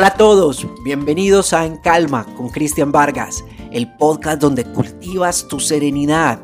Hola 0.00 0.08
a 0.08 0.16
todos, 0.16 0.66
bienvenidos 0.82 1.52
a 1.52 1.66
En 1.66 1.76
Calma 1.76 2.24
con 2.34 2.48
Cristian 2.48 2.90
Vargas, 2.90 3.44
el 3.70 3.86
podcast 3.98 4.40
donde 4.40 4.64
cultivas 4.64 5.46
tu 5.46 5.60
serenidad. 5.60 6.40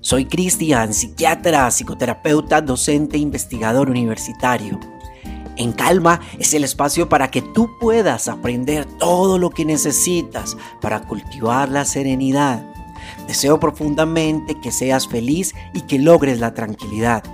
Soy 0.00 0.26
Cristian, 0.26 0.94
psiquiatra, 0.94 1.68
psicoterapeuta, 1.72 2.60
docente 2.60 3.16
e 3.16 3.20
investigador 3.20 3.90
universitario. 3.90 4.78
En 5.56 5.72
Calma 5.72 6.20
es 6.38 6.54
el 6.54 6.62
espacio 6.62 7.08
para 7.08 7.32
que 7.32 7.42
tú 7.42 7.68
puedas 7.80 8.28
aprender 8.28 8.84
todo 8.84 9.38
lo 9.38 9.50
que 9.50 9.64
necesitas 9.64 10.56
para 10.80 11.00
cultivar 11.08 11.68
la 11.68 11.86
serenidad. 11.86 12.64
Deseo 13.26 13.58
profundamente 13.58 14.60
que 14.60 14.70
seas 14.70 15.08
feliz 15.08 15.52
y 15.74 15.80
que 15.80 15.98
logres 15.98 16.38
la 16.38 16.54
tranquilidad. 16.54 17.24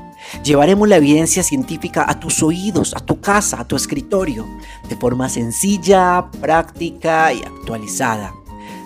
Llevaremos 0.43 0.89
la 0.89 0.97
evidencia 0.97 1.43
científica 1.43 2.05
a 2.09 2.19
tus 2.21 2.43
oídos, 2.43 2.95
a 2.95 3.01
tu 3.01 3.21
casa, 3.21 3.61
a 3.61 3.67
tu 3.67 3.77
escritorio, 3.77 4.47
de 4.89 4.97
forma 4.97 5.29
sencilla, 5.29 6.31
práctica 6.41 7.33
y 7.33 7.43
actualizada. 7.43 8.35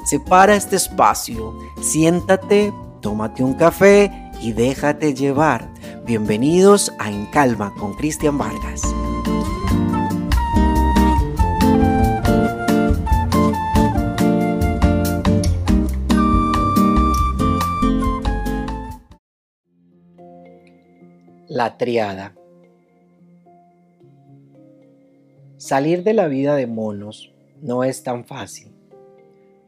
Separa 0.05 0.57
este 0.57 0.77
espacio, 0.77 1.59
siéntate, 1.81 2.73
tómate 3.01 3.45
un 3.45 3.55
café 3.55 4.11
y 4.41 4.53
déjate 4.53 5.15
llevar. 5.15 5.73
Bienvenidos 6.07 6.93
a 6.99 7.11
En 7.11 7.27
Calma 7.27 7.73
con 7.79 7.95
Cristian 7.95 8.39
Vargas. 8.39 8.83
La 21.53 21.77
triada. 21.79 22.37
Salir 25.57 26.05
de 26.05 26.15
la 26.15 26.29
vida 26.29 26.55
de 26.55 26.69
monos 26.69 27.33
no 27.61 27.83
es 27.83 28.05
tan 28.05 28.25
fácil. 28.25 28.69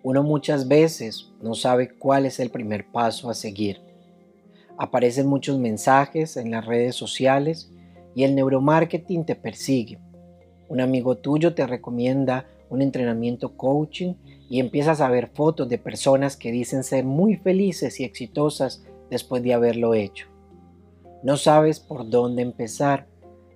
Uno 0.04 0.22
muchas 0.22 0.68
veces 0.68 1.32
no 1.40 1.54
sabe 1.54 1.88
cuál 1.98 2.24
es 2.24 2.38
el 2.38 2.50
primer 2.50 2.86
paso 2.92 3.28
a 3.30 3.34
seguir. 3.34 3.80
Aparecen 4.78 5.26
muchos 5.26 5.58
mensajes 5.58 6.36
en 6.36 6.52
las 6.52 6.64
redes 6.66 6.94
sociales 6.94 7.72
y 8.14 8.22
el 8.22 8.36
neuromarketing 8.36 9.24
te 9.24 9.34
persigue. 9.34 9.98
Un 10.68 10.80
amigo 10.80 11.16
tuyo 11.16 11.52
te 11.52 11.66
recomienda 11.66 12.46
un 12.70 12.80
entrenamiento 12.80 13.56
coaching 13.56 14.14
y 14.48 14.60
empiezas 14.60 15.00
a 15.00 15.08
ver 15.08 15.30
fotos 15.34 15.68
de 15.68 15.78
personas 15.78 16.36
que 16.36 16.52
dicen 16.52 16.84
ser 16.84 17.04
muy 17.04 17.38
felices 17.38 17.98
y 17.98 18.04
exitosas 18.04 18.84
después 19.10 19.42
de 19.42 19.54
haberlo 19.54 19.94
hecho. 19.94 20.31
No 21.22 21.36
sabes 21.36 21.78
por 21.78 22.10
dónde 22.10 22.42
empezar 22.42 23.06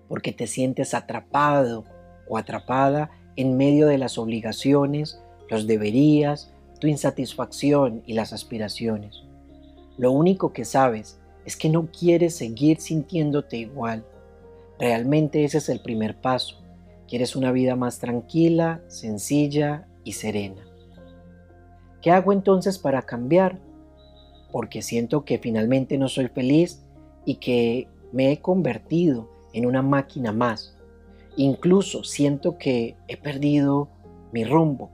porque 0.08 0.32
te 0.32 0.46
sientes 0.46 0.94
atrapado 0.94 1.84
o 2.28 2.38
atrapada 2.38 3.10
en 3.34 3.56
medio 3.56 3.88
de 3.88 3.98
las 3.98 4.18
obligaciones, 4.18 5.20
los 5.50 5.66
deberías, 5.66 6.52
tu 6.80 6.86
insatisfacción 6.86 8.02
y 8.06 8.14
las 8.14 8.32
aspiraciones. 8.32 9.24
Lo 9.98 10.12
único 10.12 10.52
que 10.52 10.64
sabes 10.64 11.18
es 11.44 11.56
que 11.56 11.68
no 11.68 11.88
quieres 11.90 12.36
seguir 12.36 12.80
sintiéndote 12.80 13.56
igual. 13.56 14.04
Realmente 14.78 15.44
ese 15.44 15.58
es 15.58 15.68
el 15.68 15.80
primer 15.80 16.20
paso. 16.20 16.58
Quieres 17.08 17.34
una 17.34 17.52
vida 17.52 17.76
más 17.76 17.98
tranquila, 17.98 18.82
sencilla 18.88 19.86
y 20.04 20.12
serena. 20.12 20.62
¿Qué 22.02 22.10
hago 22.10 22.32
entonces 22.32 22.78
para 22.78 23.02
cambiar? 23.02 23.58
Porque 24.52 24.82
siento 24.82 25.24
que 25.24 25.38
finalmente 25.38 25.98
no 25.98 26.08
soy 26.08 26.28
feliz 26.28 26.85
y 27.26 27.34
que 27.34 27.88
me 28.12 28.32
he 28.32 28.40
convertido 28.40 29.28
en 29.52 29.66
una 29.66 29.82
máquina 29.82 30.32
más. 30.32 30.74
Incluso 31.36 32.04
siento 32.04 32.56
que 32.56 32.96
he 33.08 33.18
perdido 33.18 33.88
mi 34.32 34.44
rumbo. 34.44 34.90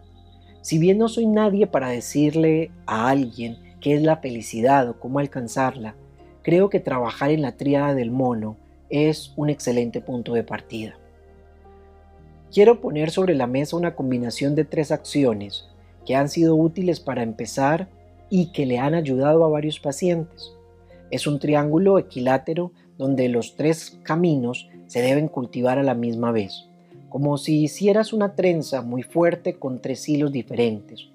Si 0.63 0.79
bien 0.79 0.99
no 0.99 1.09
soy 1.09 1.27
nadie 1.27 1.69
para 1.69 1.91
decirle 1.91 2.73
a 2.87 3.09
alguien 3.09 3.59
qué 3.81 3.95
es 3.95 4.03
la 4.03 4.17
felicidad 4.17 4.89
o 4.89 4.99
cómo 4.99 5.21
alcanzarla, 5.21 5.95
creo 6.43 6.69
que 6.69 6.81
trabajar 6.81 7.31
en 7.31 7.43
la 7.43 7.57
tríada 7.57 7.95
del 7.95 8.11
mono 8.11 8.57
es 8.89 9.33
un 9.37 9.51
excelente 9.51 10.01
punto 10.01 10.35
de 10.35 10.43
partida. 10.43 10.95
Quiero 12.53 12.81
poner 12.81 13.11
sobre 13.11 13.35
la 13.35 13.47
mesa 13.47 13.77
una 13.77 13.95
combinación 13.95 14.55
de 14.55 14.65
tres 14.65 14.93
acciones 14.93 15.69
que 16.05 16.17
han 16.17 16.29
sido 16.29 16.55
útiles 16.55 17.01
para 17.01 17.23
empezar 17.23 17.89
y 18.29 18.53
que 18.53 18.67
le 18.67 18.79
han 18.79 18.95
ayudado 18.95 19.45
a 19.45 19.49
varios 19.49 19.81
pacientes. 19.81 20.53
Es 21.13 21.27
un 21.27 21.39
triángulo 21.39 21.99
equilátero 21.99 22.73
donde 22.97 23.29
los 23.29 23.55
tres 23.55 23.99
caminos 24.03 24.71
se 24.87 25.03
deben 25.03 25.29
cultivar 25.29 25.79
a 25.79 25.83
la 25.83 25.95
misma 25.95 26.33
vez, 26.33 26.65
como 27.11 27.37
si 27.37 27.63
hicieras 27.63 28.15
una 28.15 28.35
trenza 28.35 28.81
muy 28.81 29.03
fuerte 29.03 29.59
con 29.59 29.83
tres 29.83 30.09
hilos 30.09 30.33
diferentes. 30.33 31.11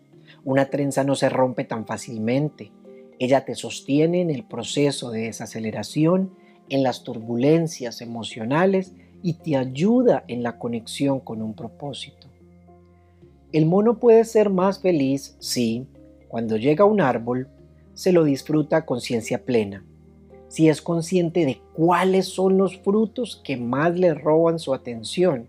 Una 0.45 0.69
trenza 0.69 1.03
no 1.03 1.15
se 1.15 1.29
rompe 1.29 1.63
tan 1.63 1.87
fácilmente, 1.87 2.71
ella 3.17 3.43
te 3.43 3.55
sostiene 3.55 4.21
en 4.21 4.29
el 4.29 4.43
proceso 4.43 5.09
de 5.09 5.21
desaceleración, 5.21 6.29
en 6.69 6.83
las 6.83 7.03
turbulencias 7.03 8.01
emocionales 8.01 8.93
y 9.23 9.33
te 9.33 9.57
ayuda 9.57 10.23
en 10.27 10.43
la 10.43 10.59
conexión 10.59 11.19
con 11.21 11.41
un 11.41 11.55
propósito. 11.55 12.27
El 13.51 13.65
mono 13.65 13.97
puede 13.97 14.25
ser 14.25 14.51
más 14.51 14.79
feliz 14.79 15.35
si, 15.39 15.87
cuando 16.27 16.55
llega 16.57 16.83
a 16.83 16.87
un 16.87 17.01
árbol, 17.01 17.47
se 17.97 18.11
lo 18.11 18.25
disfruta 18.25 18.85
con 18.85 18.97
conciencia 18.97 19.43
plena, 19.43 19.83
si 20.49 20.69
es 20.69 20.83
consciente 20.83 21.47
de 21.47 21.59
cuáles 21.73 22.27
son 22.27 22.55
los 22.55 22.77
frutos 22.77 23.41
que 23.43 23.57
más 23.57 23.97
le 23.97 24.13
roban 24.13 24.59
su 24.59 24.75
atención 24.75 25.47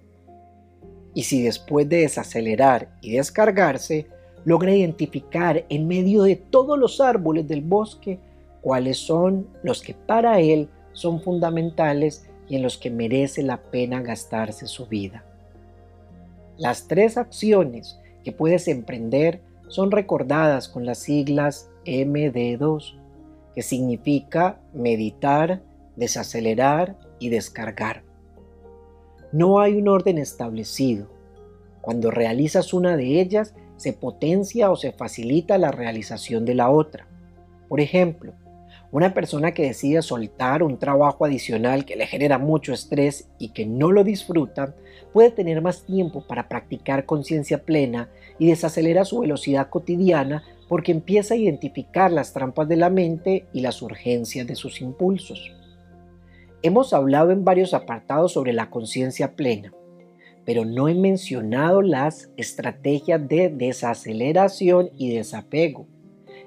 y 1.12 1.25
si 1.25 1.42
después 1.42 1.87
de 1.91 1.98
desacelerar 1.98 2.88
y 3.03 3.12
descargarse, 3.12 4.06
logra 4.47 4.75
identificar 4.75 5.66
en 5.69 5.87
medio 5.87 6.22
de 6.22 6.37
todos 6.37 6.78
los 6.78 7.03
árboles 7.03 7.47
del 7.47 7.60
bosque 7.60 8.19
cuáles 8.62 8.97
son 8.97 9.47
los 9.62 9.82
que 9.82 9.92
para 9.92 10.41
él 10.41 10.70
son 10.94 11.20
fundamentales 11.20 12.31
y 12.48 12.56
en 12.56 12.62
los 12.62 12.78
que 12.78 12.88
merece 12.88 13.42
la 13.42 13.58
pena 13.58 14.00
gastarse 14.00 14.66
su 14.66 14.87
vida. 14.87 15.22
Las 16.56 16.88
tres 16.88 17.19
acciones 17.19 17.98
que 18.25 18.32
puedes 18.32 18.69
emprender 18.69 19.42
son 19.69 19.91
recordadas 19.91 20.66
con 20.66 20.87
las 20.87 20.98
siglas 20.98 21.69
MD2, 21.88 22.99
que 23.54 23.62
significa 23.62 24.60
meditar, 24.72 25.62
desacelerar 25.97 26.97
y 27.19 27.28
descargar. 27.28 28.04
No 29.32 29.60
hay 29.60 29.76
un 29.76 29.88
orden 29.88 30.19
establecido. 30.19 31.09
Cuando 31.81 32.10
realizas 32.10 32.72
una 32.72 32.97
de 32.97 33.21
ellas, 33.21 33.54
se 33.76 33.93
potencia 33.93 34.71
o 34.71 34.76
se 34.76 34.93
facilita 34.93 35.59
la 35.59 35.71
realización 35.71 36.44
de 36.44 36.54
la 36.54 36.71
otra. 36.71 37.06
Por 37.69 37.81
ejemplo, 37.81 38.32
una 38.91 39.12
persona 39.12 39.53
que 39.53 39.65
decide 39.65 40.00
soltar 40.00 40.62
un 40.62 40.78
trabajo 40.78 41.25
adicional 41.25 41.84
que 41.84 41.97
le 41.97 42.06
genera 42.06 42.38
mucho 42.38 42.72
estrés 42.72 43.28
y 43.38 43.50
que 43.50 43.66
no 43.66 43.93
lo 43.93 44.03
disfruta, 44.03 44.75
puede 45.12 45.31
tener 45.31 45.60
más 45.60 45.84
tiempo 45.84 46.26
para 46.26 46.49
practicar 46.49 47.04
conciencia 47.04 47.65
plena 47.65 48.09
y 48.38 48.49
desacelera 48.49 49.04
su 49.04 49.21
velocidad 49.21 49.69
cotidiana 49.69 50.43
porque 50.69 50.93
empieza 50.93 51.34
a 51.34 51.38
identificar 51.38 52.10
las 52.10 52.32
trampas 52.32 52.69
de 52.69 52.76
la 52.76 52.88
mente 52.88 53.47
y 53.53 53.60
las 53.60 53.82
urgencias 53.82 54.47
de 54.47 54.54
sus 54.54 54.81
impulsos. 54.81 55.53
Hemos 56.62 56.93
hablado 56.93 57.31
en 57.31 57.44
varios 57.44 57.75
apartados 57.75 58.32
sobre 58.32 58.53
la 58.53 58.70
conciencia 58.70 59.37
plena, 59.37 59.72
pero 60.44 60.65
no 60.65 60.88
he 60.88 60.94
mencionado 60.94 61.82
las 61.82 62.31
estrategias 62.38 63.28
de 63.28 63.50
desaceleración 63.50 64.91
y 64.97 65.15
desapego. 65.15 65.87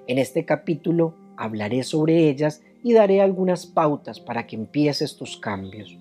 En 0.08 0.18
este 0.18 0.44
capítulo 0.44 1.16
hablaré 1.42 1.84
sobre 1.84 2.30
ellas 2.30 2.62
y 2.84 2.94
daré 2.94 3.22
algunas 3.22 3.66
pautas 3.66 4.20
para 4.20 4.46
que 4.46 4.56
empieces 4.56 5.18
tus 5.18 5.38
cambios. 5.38 5.98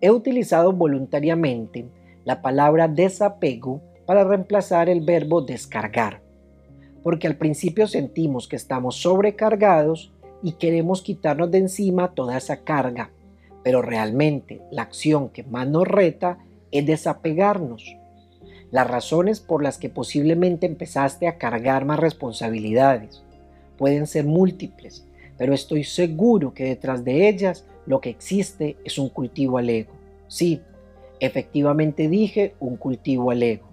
He 0.00 0.10
utilizado 0.10 0.72
voluntariamente 0.72 1.88
la 2.24 2.40
palabra 2.40 2.88
desapego 2.88 3.80
para 4.06 4.24
reemplazar 4.24 4.88
el 4.88 5.00
verbo 5.00 5.42
descargar, 5.42 6.22
porque 7.02 7.26
al 7.26 7.36
principio 7.36 7.86
sentimos 7.86 8.48
que 8.48 8.56
estamos 8.56 8.96
sobrecargados 8.96 10.12
y 10.42 10.52
queremos 10.52 11.02
quitarnos 11.02 11.50
de 11.50 11.58
encima 11.58 12.14
toda 12.14 12.36
esa 12.36 12.62
carga, 12.64 13.10
pero 13.64 13.82
realmente 13.82 14.62
la 14.70 14.82
acción 14.82 15.30
que 15.30 15.42
más 15.42 15.66
nos 15.66 15.86
reta 15.86 16.38
es 16.70 16.86
desapegarnos. 16.86 17.96
Las 18.70 18.88
razones 18.88 19.40
por 19.40 19.62
las 19.62 19.78
que 19.78 19.88
posiblemente 19.88 20.66
empezaste 20.66 21.26
a 21.26 21.38
cargar 21.38 21.84
más 21.84 21.98
responsabilidades, 21.98 23.22
pueden 23.78 24.06
ser 24.06 24.26
múltiples, 24.26 25.06
pero 25.38 25.54
estoy 25.54 25.84
seguro 25.84 26.52
que 26.52 26.64
detrás 26.64 27.04
de 27.04 27.28
ellas 27.28 27.64
lo 27.86 28.00
que 28.00 28.10
existe 28.10 28.76
es 28.84 28.98
un 28.98 29.08
cultivo 29.08 29.56
al 29.56 29.70
ego. 29.70 29.92
Sí, 30.26 30.60
efectivamente 31.20 32.08
dije 32.08 32.54
un 32.60 32.76
cultivo 32.76 33.30
al 33.30 33.42
ego. 33.42 33.68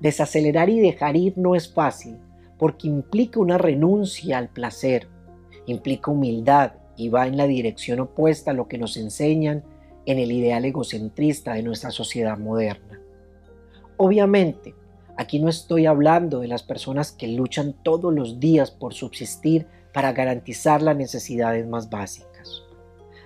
Desacelerar 0.00 0.68
y 0.68 0.80
dejar 0.80 1.16
ir 1.16 1.34
no 1.36 1.54
es 1.54 1.72
fácil, 1.72 2.16
porque 2.58 2.88
implica 2.88 3.38
una 3.38 3.58
renuncia 3.58 4.38
al 4.38 4.48
placer, 4.48 5.06
implica 5.66 6.10
humildad 6.10 6.72
y 6.96 7.08
va 7.08 7.26
en 7.26 7.36
la 7.36 7.46
dirección 7.46 8.00
opuesta 8.00 8.50
a 8.50 8.54
lo 8.54 8.66
que 8.66 8.78
nos 8.78 8.96
enseñan 8.96 9.62
en 10.06 10.18
el 10.18 10.32
ideal 10.32 10.64
egocentrista 10.64 11.54
de 11.54 11.62
nuestra 11.62 11.90
sociedad 11.90 12.38
moderna. 12.38 13.00
Obviamente, 13.96 14.74
aquí 15.16 15.38
no 15.38 15.48
estoy 15.48 15.86
hablando 15.86 16.40
de 16.40 16.48
las 16.48 16.62
personas 16.62 17.12
que 17.12 17.28
luchan 17.28 17.74
todos 17.82 18.12
los 18.12 18.40
días 18.40 18.70
por 18.70 18.94
subsistir 18.94 19.66
para 19.92 20.12
garantizar 20.12 20.82
las 20.82 20.96
necesidades 20.96 21.66
más 21.66 21.88
básicas. 21.88 22.62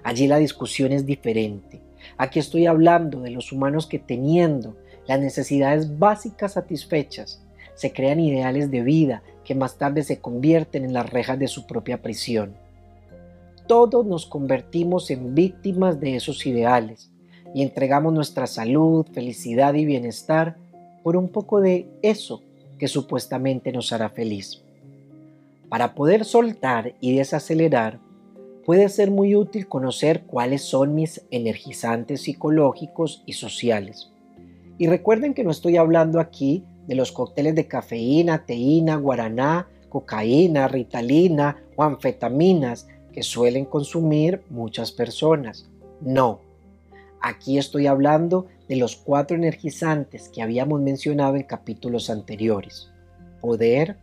Allí 0.03 0.27
la 0.27 0.39
discusión 0.39 0.93
es 0.93 1.05
diferente. 1.05 1.81
Aquí 2.17 2.39
estoy 2.39 2.67
hablando 2.67 3.21
de 3.21 3.31
los 3.31 3.53
humanos 3.53 3.87
que 3.87 3.99
teniendo 3.99 4.77
las 5.07 5.21
necesidades 5.21 5.99
básicas 5.99 6.53
satisfechas, 6.53 7.43
se 7.75 7.93
crean 7.93 8.21
ideales 8.21 8.71
de 8.71 8.83
vida 8.83 9.23
que 9.45 9.55
más 9.55 9.79
tarde 9.79 10.03
se 10.03 10.21
convierten 10.21 10.85
en 10.85 10.93
las 10.93 11.11
rejas 11.11 11.39
de 11.39 11.49
su 11.49 11.67
propia 11.67 12.03
prisión. 12.03 12.55
Todos 13.67 14.05
nos 14.07 14.27
convertimos 14.27 15.11
en 15.11 15.35
víctimas 15.35 15.99
de 15.99 16.17
esos 16.17 16.47
ideales 16.47 17.11
y 17.55 17.63
entregamos 17.63 18.13
nuestra 18.13 18.47
salud, 18.47 19.07
felicidad 19.13 19.75
y 19.75 19.85
bienestar 19.85 20.57
por 21.03 21.17
un 21.17 21.29
poco 21.29 21.61
de 21.61 21.89
eso 22.03 22.43
que 22.79 22.89
supuestamente 22.89 23.73
nos 23.73 23.93
hará 23.93 24.09
feliz. 24.09 24.63
Para 25.69 25.95
poder 25.95 26.25
soltar 26.25 26.95
y 27.01 27.17
desacelerar, 27.17 28.01
puede 28.65 28.89
ser 28.89 29.11
muy 29.11 29.37
útil 29.37 29.69
conocer 29.69 30.23
cuáles 30.27 30.63
son 30.63 30.95
mis 30.95 31.23
energizantes 31.31 32.23
psicológicos 32.23 33.23
y 33.27 33.35
sociales. 33.35 34.11
Y 34.79 34.87
recuerden 34.87 35.35
que 35.35 35.45
no 35.45 35.51
estoy 35.51 35.77
hablando 35.77 36.21
aquí 36.21 36.65
de 36.87 36.95
los 36.95 37.13
cócteles 37.13 37.55
de 37.55 37.69
cafeína, 37.69 38.47
teína, 38.47 38.97
guaraná, 38.97 39.69
cocaína, 39.89 40.69
ritalina 40.69 41.63
o 41.77 41.83
anfetaminas 41.83 42.89
que 43.13 43.23
suelen 43.23 43.65
consumir 43.65 44.43
muchas 44.49 44.91
personas. 44.91 45.69
No, 46.01 46.41
aquí 47.21 47.59
estoy 47.59 47.87
hablando 47.87 48.47
de 48.69 48.77
los 48.77 48.97
cuatro 48.97 49.37
energizantes 49.37 50.29
que 50.29 50.43
habíamos 50.43 50.81
mencionado 50.81 51.37
en 51.37 51.43
capítulos 51.43 52.11
anteriores. 52.11 52.91
Poder, 53.41 53.97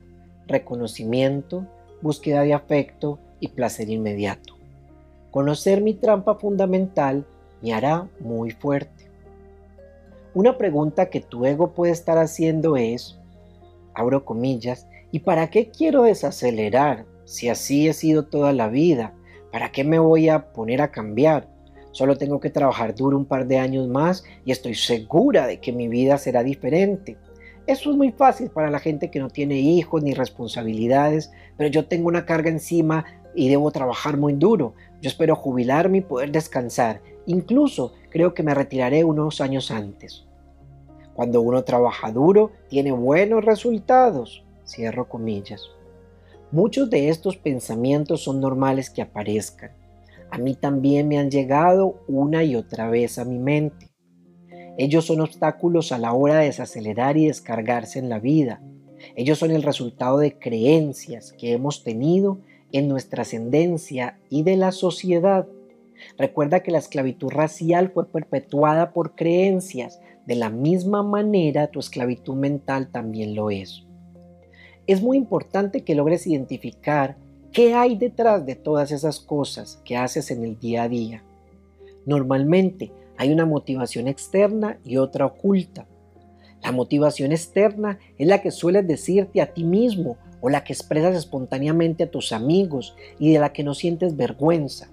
reconocimiento, 0.48 1.66
búsqueda 2.02 2.42
de 2.42 2.54
afecto 2.54 3.20
y 3.40 3.50
placer 3.50 3.90
inmediato. 3.90 4.56
Conocer 5.32 5.82
mi 5.82 5.94
trampa 5.94 6.36
fundamental 6.36 7.26
me 7.62 7.74
hará 7.74 8.08
muy 8.20 8.52
fuerte. 8.52 9.10
Una 10.34 10.58
pregunta 10.58 11.10
que 11.10 11.22
tu 11.22 11.46
ego 11.46 11.74
puede 11.74 11.92
estar 11.92 12.18
haciendo 12.18 12.78
es, 12.78 13.18
abro 13.94 14.24
comillas, 14.26 14.88
¿y 15.12 15.20
para 15.20 15.50
qué 15.50 15.70
quiero 15.70 16.04
desacelerar 16.04 17.06
si 17.26 17.50
así 17.50 17.88
he 17.88 17.94
sido 17.94 18.26
toda 18.26 18.54
la 18.54 18.68
vida? 18.68 19.14
¿Para 19.52 19.72
qué 19.72 19.84
me 19.84 19.98
voy 19.98 20.30
a 20.30 20.54
poner 20.54 20.82
a 20.82 20.92
cambiar? 20.92 21.48
Solo 21.98 22.16
tengo 22.16 22.40
que 22.40 22.52
trabajar 22.52 22.94
duro 22.94 23.18
un 23.18 23.26
par 23.26 23.48
de 23.48 23.58
años 23.58 23.88
más 23.88 24.24
y 24.46 24.52
estoy 24.52 24.76
segura 24.76 25.48
de 25.48 25.60
que 25.60 25.74
mi 25.74 25.88
vida 25.88 26.20
será 26.20 26.44
diferente. 26.44 27.18
Eso 27.66 27.90
es 27.90 27.98
muy 27.98 28.12
fácil 28.12 28.52
para 28.52 28.70
la 28.70 28.78
gente 28.78 29.10
que 29.10 29.20
no 29.20 29.30
tiene 29.30 29.58
hijos 29.58 30.04
ni 30.04 30.14
responsabilidades, 30.14 31.32
pero 31.58 31.72
yo 31.72 31.88
tengo 31.88 32.08
una 32.08 32.24
carga 32.24 32.52
encima 32.52 33.06
y 33.34 33.50
debo 33.50 33.72
trabajar 33.72 34.16
muy 34.16 34.34
duro. 34.34 34.76
Yo 35.02 35.10
espero 35.10 35.36
jubilarme 35.36 35.98
y 35.98 36.02
poder 36.02 36.32
descansar. 36.32 37.02
Incluso 37.26 37.94
creo 38.12 38.36
que 38.36 38.44
me 38.44 38.54
retiraré 38.54 39.04
unos 39.04 39.42
años 39.42 39.72
antes. 39.72 40.28
Cuando 41.16 41.42
uno 41.42 41.64
trabaja 41.64 42.12
duro, 42.12 42.52
tiene 42.70 42.92
buenos 42.92 43.44
resultados. 43.44 44.46
Cierro 44.68 45.10
comillas. 45.10 45.64
Muchos 46.52 46.92
de 46.92 47.10
estos 47.10 47.38
pensamientos 47.38 48.22
son 48.22 48.40
normales 48.40 48.92
que 48.92 49.02
aparezcan. 49.02 49.72
A 50.32 50.38
mí 50.38 50.56
también 50.56 51.08
me 51.08 51.18
han 51.18 51.32
llegado 51.32 52.04
una 52.08 52.44
y 52.44 52.56
otra 52.56 52.90
vez 52.90 53.18
a 53.18 53.26
mi 53.26 53.40
mente. 53.40 53.92
Ellos 54.78 55.06
son 55.06 55.22
obstáculos 55.22 55.92
a 55.92 55.98
la 55.98 56.14
hora 56.14 56.40
de 56.40 56.46
desacelerar 56.46 57.18
y 57.18 57.28
descargarse 57.28 58.00
en 58.00 58.10
la 58.10 58.20
vida. 58.20 58.62
Ellos 59.16 59.40
son 59.40 59.52
el 59.52 59.64
resultado 59.64 60.20
de 60.20 60.38
creencias 60.38 61.34
que 61.34 61.52
hemos 61.54 61.84
tenido 61.84 62.40
en 62.72 62.88
nuestra 62.88 63.24
ascendencia 63.24 64.20
y 64.30 64.44
de 64.44 64.58
la 64.58 64.72
sociedad. 64.72 65.48
Recuerda 66.18 66.62
que 66.62 66.72
la 66.72 66.78
esclavitud 66.78 67.30
racial 67.30 67.90
fue 67.90 68.08
perpetuada 68.08 68.94
por 68.94 69.16
creencias, 69.16 70.00
de 70.26 70.36
la 70.36 70.50
misma 70.50 71.04
manera, 71.04 71.68
tu 71.68 71.80
esclavitud 71.80 72.36
mental 72.36 72.90
también 72.92 73.34
lo 73.34 73.50
es. 73.50 73.86
Es 74.86 75.02
muy 75.02 75.18
importante 75.18 75.84
que 75.84 75.96
logres 75.96 76.28
identificar 76.28 77.18
qué 77.58 77.74
hay 77.74 77.96
detrás 77.96 78.46
de 78.46 78.54
todas 78.54 78.92
esas 78.92 79.20
cosas 79.20 79.82
que 79.84 79.98
haces 79.98 80.30
en 80.30 80.44
el 80.44 80.60
día 80.60 80.84
a 80.84 80.90
día. 80.90 81.24
Normalmente 82.06 82.92
hay 83.18 83.34
una 83.34 83.48
motivación 83.48 84.08
externa 84.08 84.78
y 84.86 84.98
otra 84.98 85.26
oculta. 85.26 85.88
La 86.62 86.72
motivación 86.72 87.32
externa 87.32 87.98
es 88.20 88.28
la 88.28 88.44
que 88.44 88.52
sueles 88.52 88.88
decirte 88.88 89.42
a 89.42 89.56
ti 89.56 89.64
mismo 89.64 90.18
o 90.40 90.52
la 90.52 90.64
que 90.64 90.72
expresas 90.72 91.16
espontáneamente 91.16 92.04
a 92.04 92.12
tus 92.12 92.32
amigos 92.32 92.96
y 93.18 93.34
de 93.34 93.40
la 93.40 93.52
que 93.54 93.64
no 93.64 93.74
sientes 93.74 94.16
vergüenza. 94.16 94.92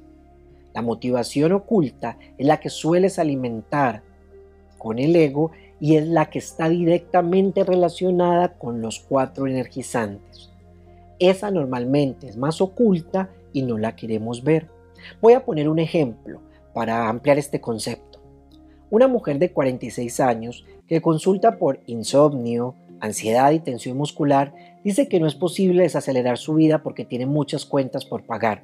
La 0.73 0.81
motivación 0.81 1.53
oculta 1.53 2.17
es 2.39 2.47
la 2.47 2.61
que 2.61 2.71
sueles 2.71 3.19
alimentar 3.19 4.03
con 4.79 4.99
el 4.99 5.15
ego 5.15 5.51
y 5.81 5.97
es 5.97 6.09
la 6.09 6.31
que 6.31 6.39
está 6.39 6.71
directamente 6.71 7.63
relacionada 7.63 8.55
con 8.55 8.81
los 8.81 9.01
cuatro 9.01 9.47
energizantes. 9.47 10.54
Esa 11.19 11.51
normalmente 11.51 12.29
es 12.29 12.37
más 12.37 12.61
oculta 12.61 13.31
y 13.53 13.63
no 13.63 13.79
la 13.79 13.97
queremos 13.97 14.43
ver. 14.43 14.69
Voy 15.21 15.35
a 15.35 15.45
poner 15.45 15.69
un 15.69 15.79
ejemplo 15.79 16.41
para 16.73 17.09
ampliar 17.09 17.39
este 17.39 17.61
concepto. 17.61 18.21
Una 18.91 19.09
mujer 19.09 19.39
de 19.39 19.53
46 19.53 20.21
años 20.21 20.65
que 20.87 21.01
consulta 21.01 21.59
por 21.59 21.81
insomnio, 21.87 22.75
ansiedad 23.01 23.53
y 23.53 23.61
tensión 23.61 23.97
muscular 23.97 24.55
dice 24.83 25.09
que 25.09 25.21
no 25.21 25.27
es 25.27 25.35
posible 25.35 25.83
desacelerar 25.83 26.39
su 26.39 26.55
vida 26.55 26.83
porque 26.83 27.05
tiene 27.05 27.27
muchas 27.27 27.65
cuentas 27.65 28.05
por 28.05 28.25
pagar 28.25 28.63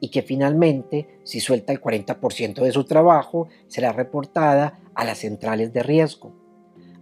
y 0.00 0.08
que 0.08 0.22
finalmente, 0.22 1.06
si 1.22 1.38
suelta 1.38 1.72
el 1.72 1.80
40% 1.80 2.62
de 2.62 2.72
su 2.72 2.84
trabajo, 2.84 3.46
será 3.68 3.92
reportada 3.92 4.80
a 4.94 5.04
las 5.04 5.18
centrales 5.18 5.72
de 5.72 5.84
riesgo. 5.84 6.32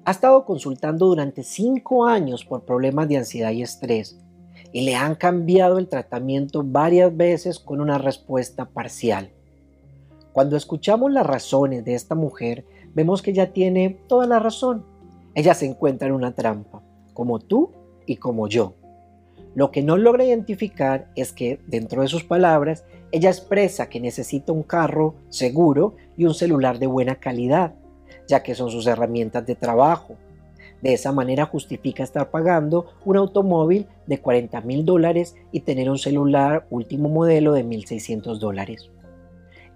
Ha 0.04 0.10
estado 0.10 0.44
consultando 0.44 1.06
durante 1.06 1.42
cinco 1.42 2.06
años 2.06 2.44
por 2.44 2.64
problemas 2.64 3.08
de 3.08 3.16
ansiedad 3.16 3.52
y 3.52 3.62
estrés 3.62 4.19
y 4.72 4.82
le 4.82 4.94
han 4.94 5.14
cambiado 5.14 5.78
el 5.78 5.88
tratamiento 5.88 6.62
varias 6.64 7.17
veces 7.17 7.59
con 7.59 7.80
una 7.80 7.99
respuesta 7.99 8.66
parcial. 8.66 9.30
Cuando 10.33 10.56
escuchamos 10.56 11.11
las 11.12 11.26
razones 11.26 11.85
de 11.85 11.95
esta 11.95 12.14
mujer, 12.14 12.64
vemos 12.95 13.21
que 13.21 13.33
ella 13.33 13.52
tiene 13.52 13.99
toda 14.06 14.26
la 14.26 14.38
razón. 14.38 14.85
Ella 15.35 15.54
se 15.54 15.66
encuentra 15.66 16.09
en 16.09 16.14
una 16.14 16.35
trampa, 16.35 16.83
como 17.14 17.40
tú 17.40 17.71
y 18.06 18.16
como 18.16 18.49
yo. 18.49 18.75
Lo 19.54 19.73
que 19.73 19.83
no 19.83 19.97
logra 19.97 20.25
identificar 20.25 21.09
es 21.16 21.33
que, 21.33 21.59
dentro 21.66 22.02
de 22.02 22.09
sus 22.09 22.23
palabras, 22.23 22.85
ella 23.11 23.30
expresa 23.30 23.88
que 23.88 23.99
necesita 23.99 24.52
un 24.52 24.62
carro 24.62 25.16
seguro 25.28 25.97
y 26.16 26.25
un 26.25 26.35
celular 26.35 26.78
de 26.78 26.87
buena 26.87 27.16
calidad, 27.16 27.75
ya 28.28 28.45
que 28.45 28.54
son 28.54 28.71
sus 28.71 28.87
herramientas 28.87 29.45
de 29.47 29.56
trabajo. 29.56 30.14
De 30.82 30.94
esa 30.94 31.12
manera 31.12 31.46
justifica 31.46 32.02
estar 32.02 32.30
pagando 32.30 32.87
un 33.04 33.16
automóvil 33.16 33.87
de 34.06 34.18
40 34.18 34.60
mil 34.62 34.84
dólares 34.84 35.34
y 35.52 35.60
tener 35.60 35.90
un 35.90 35.99
celular 35.99 36.66
último 36.70 37.08
modelo 37.08 37.52
de 37.52 37.64
1.600 37.64 38.38
dólares. 38.38 38.90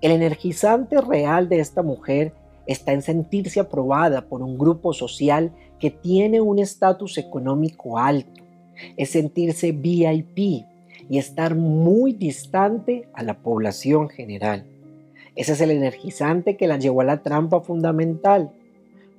El 0.00 0.12
energizante 0.12 1.00
real 1.00 1.49
de 1.49 1.61
esta 1.61 1.82
mujer 1.82 2.32
está 2.66 2.92
en 2.92 3.02
sentirse 3.02 3.61
aprobada 3.61 4.23
por 4.23 4.42
un 4.42 4.56
grupo 4.58 4.92
social 4.92 5.52
que 5.78 5.90
tiene 5.90 6.40
un 6.40 6.58
estatus 6.58 7.18
económico 7.18 7.99
alto 7.99 8.44
es 8.96 9.11
sentirse 9.11 9.73
VIP 9.73 10.64
y 11.08 11.18
estar 11.18 11.54
muy 11.54 12.12
distante 12.12 13.08
a 13.12 13.23
la 13.23 13.38
población 13.38 14.08
general. 14.08 14.64
Ese 15.37 15.52
es 15.52 15.61
el 15.61 15.70
energizante 15.70 16.56
que 16.56 16.66
la 16.66 16.78
llevó 16.78 17.00
a 17.00 17.04
la 17.04 17.23
trampa 17.23 17.61
fundamental. 17.61 18.52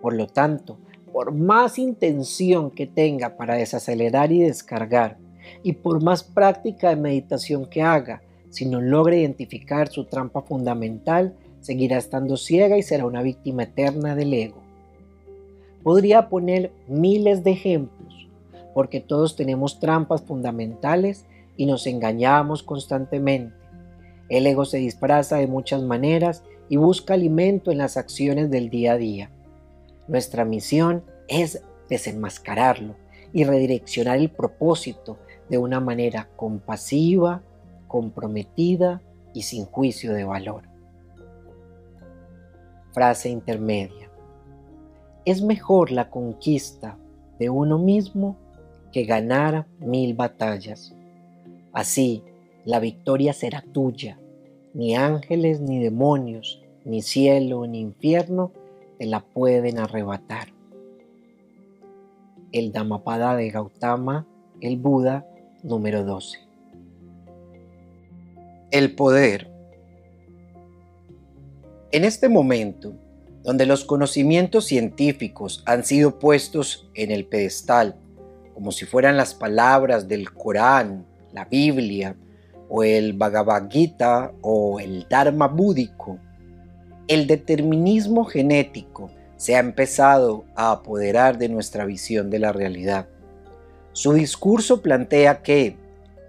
Por 0.02 0.14
lo 0.14 0.28
tanto, 0.28 0.78
por 1.16 1.32
más 1.32 1.80
intención 1.80 2.70
que 2.70 2.88
tenga 2.88 3.38
para 3.38 3.56
desacelerar 3.56 4.34
y 4.34 4.42
descargar, 4.42 5.18
y 5.64 5.72
por 5.72 6.04
más 6.04 6.26
práctica 6.26 6.90
de 6.90 6.98
meditación 6.98 7.68
que 7.68 7.82
haga, 7.82 8.22
si 8.50 8.66
no 8.66 8.82
logra 8.82 9.16
identificar 9.16 9.88
su 9.88 10.04
trampa 10.04 10.42
fundamental, 10.42 11.34
seguirá 11.62 12.00
estando 12.00 12.36
ciega 12.36 12.78
y 12.78 12.84
será 12.84 13.06
una 13.06 13.22
víctima 13.22 13.64
eterna 13.64 14.14
del 14.14 14.34
ego. 14.34 14.62
Podría 15.84 16.28
poner 16.28 16.74
miles 16.90 17.46
de 17.46 17.52
ejemplos, 17.52 18.28
porque 18.74 19.00
todos 19.00 19.38
tenemos 19.38 19.80
trampas 19.80 20.22
fundamentales 20.22 21.26
y 21.56 21.66
nos 21.66 21.88
engañamos 21.88 22.62
constantemente. 22.62 23.56
El 24.28 24.46
ego 24.48 24.66
se 24.66 24.80
disfraza 24.80 25.38
de 25.38 25.48
muchas 25.48 25.82
maneras 25.82 26.44
y 26.68 26.76
busca 26.76 27.14
alimento 27.14 27.72
en 27.72 27.78
las 27.78 27.96
acciones 27.96 28.52
del 28.52 28.70
día 28.70 28.92
a 28.92 28.98
día. 28.98 29.32
Nuestra 30.08 30.46
misión 30.46 31.04
es 31.28 31.64
desenmascararlo 31.90 32.96
y 33.34 33.44
redireccionar 33.44 34.18
el 34.18 34.30
propósito 34.30 35.18
de 35.50 35.58
una 35.58 35.80
manera 35.80 36.30
compasiva, 36.36 37.42
comprometida 37.88 39.02
y 39.34 39.44
sin 39.44 39.66
juicio 39.66 40.14
de 40.14 40.24
valor. 40.24 40.64
Frase 42.94 43.30
intermedia. 43.30 44.10
es 45.26 45.42
mejor 45.42 45.92
la 45.92 46.10
conquista 46.12 46.98
de 47.40 47.50
uno 47.50 47.80
mismo 47.80 48.38
que 48.92 49.04
ganar 49.04 49.68
mil 49.80 50.14
batallas. 50.14 50.96
Así, 51.74 52.24
la 52.64 52.80
victoria 52.80 53.34
será 53.34 53.64
tuya. 53.74 54.20
Ni 54.74 54.96
ángeles, 54.96 55.62
ni 55.62 55.84
demonios, 55.84 56.62
ni 56.86 57.02
cielo, 57.02 57.68
ni 57.68 57.80
infierno 57.82 58.52
te 58.98 59.06
la 59.06 59.22
pueden 59.22 59.80
arrebatar. 59.80 60.50
El 62.52 62.72
Dhammapada 62.72 63.36
de 63.36 63.50
Gautama, 63.50 64.26
el 64.62 64.78
Buda, 64.78 65.26
número 65.64 66.04
12. 66.04 66.40
El 68.72 68.96
poder. 68.96 69.52
En 71.92 72.04
este 72.04 72.30
momento, 72.30 72.94
donde 73.44 73.66
los 73.66 73.86
conocimientos 73.86 74.66
científicos 74.66 75.64
han 75.66 75.84
sido 75.84 76.20
puestos 76.20 76.90
en 76.94 77.12
el 77.12 77.26
pedestal 77.26 77.96
como 78.56 78.72
si 78.72 78.86
fueran 78.86 79.18
las 79.18 79.36
palabras 79.36 80.08
del 80.08 80.32
Corán, 80.32 81.06
la 81.34 81.44
Biblia, 81.44 82.16
o 82.70 82.84
el 82.84 83.12
Bhagavad 83.12 83.70
Gita 83.70 84.32
o 84.42 84.80
el 84.80 85.06
Dharma 85.10 85.48
búdico, 85.48 86.18
el 87.08 87.28
determinismo 87.28 88.26
genético 88.26 89.12
se 89.38 89.56
ha 89.56 89.60
empezado 89.60 90.46
a 90.56 90.72
apoderar 90.72 91.38
de 91.38 91.50
nuestra 91.50 91.86
visión 91.86 92.30
de 92.30 92.40
la 92.40 92.52
realidad. 92.52 93.08
Su 93.94 94.14
discurso 94.14 94.82
plantea 94.82 95.42
que 95.44 95.78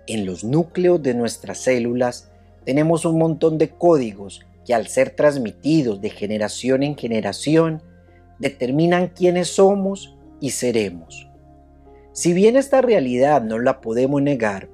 en 0.06 0.26
los 0.26 0.44
núcleos 0.44 1.02
de 1.02 1.14
nuestras 1.14 1.58
células 1.58 2.30
tenemos 2.64 3.04
un 3.04 3.18
montón 3.18 3.58
de 3.58 3.70
códigos 3.70 4.44
que 4.64 4.74
al 4.74 4.88
ser 4.88 5.10
transmitidos 5.10 6.00
de 6.00 6.10
generación 6.10 6.82
en 6.82 6.96
generación 6.96 7.82
determinan 8.38 9.08
quiénes 9.08 9.48
somos 9.48 10.16
y 10.40 10.50
seremos. 10.50 11.28
Si 12.12 12.32
bien 12.32 12.56
esta 12.56 12.82
realidad 12.82 13.42
no 13.42 13.58
la 13.58 13.80
podemos 13.80 14.20
negar, 14.20 14.68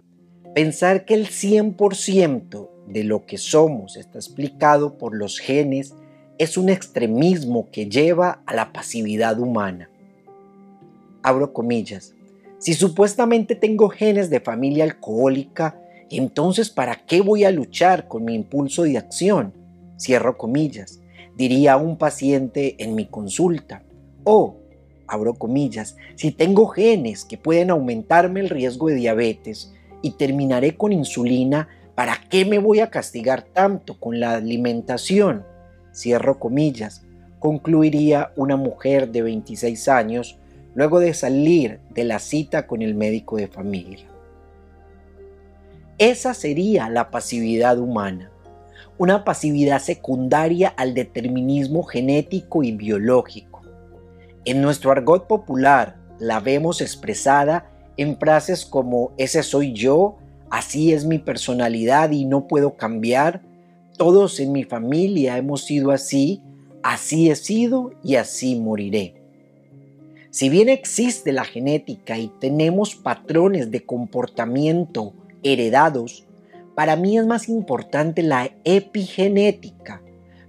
pensar 0.54 1.04
que 1.04 1.14
el 1.14 1.28
100% 1.28 2.71
de 2.86 3.04
lo 3.04 3.24
que 3.26 3.38
somos 3.38 3.96
está 3.96 4.18
explicado 4.18 4.98
por 4.98 5.14
los 5.14 5.38
genes 5.38 5.94
es 6.38 6.56
un 6.56 6.68
extremismo 6.68 7.68
que 7.70 7.88
lleva 7.88 8.42
a 8.46 8.54
la 8.54 8.72
pasividad 8.72 9.38
humana. 9.38 9.88
Abro 11.22 11.52
comillas. 11.52 12.14
Si 12.58 12.74
supuestamente 12.74 13.54
tengo 13.54 13.88
genes 13.88 14.30
de 14.30 14.40
familia 14.40 14.84
alcohólica, 14.84 15.80
entonces 16.10 16.70
¿para 16.70 16.96
qué 17.06 17.20
voy 17.20 17.44
a 17.44 17.50
luchar 17.50 18.08
con 18.08 18.24
mi 18.24 18.34
impulso 18.34 18.82
de 18.82 18.98
acción? 18.98 19.52
Cierro 19.98 20.36
comillas. 20.36 21.00
Diría 21.36 21.76
un 21.76 21.96
paciente 21.96 22.76
en 22.78 22.94
mi 22.94 23.06
consulta. 23.06 23.82
O 24.24 24.56
abro 25.06 25.34
comillas, 25.34 25.96
si 26.16 26.30
tengo 26.30 26.66
genes 26.66 27.24
que 27.24 27.36
pueden 27.36 27.70
aumentarme 27.70 28.40
el 28.40 28.48
riesgo 28.48 28.88
de 28.88 28.94
diabetes 28.94 29.72
y 30.00 30.12
terminaré 30.12 30.76
con 30.76 30.92
insulina, 30.92 31.68
¿para 31.94 32.18
qué 32.28 32.44
me 32.44 32.58
voy 32.58 32.80
a 32.80 32.90
castigar 32.90 33.42
tanto 33.42 33.98
con 33.98 34.20
la 34.20 34.34
alimentación? 34.34 35.44
Cierro 35.92 36.38
comillas, 36.38 37.02
concluiría 37.38 38.32
una 38.36 38.56
mujer 38.56 39.10
de 39.10 39.22
26 39.22 39.88
años 39.88 40.38
luego 40.74 41.00
de 41.00 41.14
salir 41.14 41.80
de 41.90 42.04
la 42.04 42.18
cita 42.18 42.66
con 42.66 42.82
el 42.82 42.94
médico 42.94 43.36
de 43.36 43.48
familia. 43.48 44.06
Esa 45.98 46.34
sería 46.34 46.88
la 46.88 47.10
pasividad 47.10 47.78
humana, 47.78 48.30
una 48.98 49.24
pasividad 49.24 49.80
secundaria 49.80 50.68
al 50.68 50.94
determinismo 50.94 51.82
genético 51.82 52.62
y 52.62 52.72
biológico 52.72 53.52
en 54.44 54.60
nuestro 54.60 54.90
argot 54.90 55.26
popular 55.26 55.96
la 56.18 56.40
vemos 56.40 56.80
expresada 56.80 57.70
en 57.96 58.18
frases 58.18 58.64
como 58.66 59.12
ese 59.16 59.42
soy 59.42 59.72
yo, 59.72 60.16
así 60.52 60.92
es 60.92 61.06
mi 61.06 61.18
personalidad 61.18 62.10
y 62.10 62.26
no 62.26 62.46
puedo 62.46 62.76
cambiar, 62.76 63.40
todos 63.96 64.38
en 64.38 64.52
mi 64.52 64.64
familia 64.64 65.38
hemos 65.38 65.64
sido 65.64 65.90
así, 65.90 66.42
así 66.82 67.30
he 67.30 67.36
sido 67.36 67.94
y 68.04 68.16
así 68.16 68.56
moriré. 68.56 69.14
Si 70.28 70.50
bien 70.50 70.68
existe 70.68 71.32
la 71.32 71.44
genética 71.44 72.18
y 72.18 72.28
tenemos 72.38 72.94
patrones 72.94 73.70
de 73.70 73.86
comportamiento 73.86 75.14
heredados, 75.42 76.26
para 76.74 76.96
mí 76.96 77.16
es 77.16 77.26
más 77.26 77.48
importante 77.48 78.22
la 78.22 78.50
epigenética, 78.64 80.02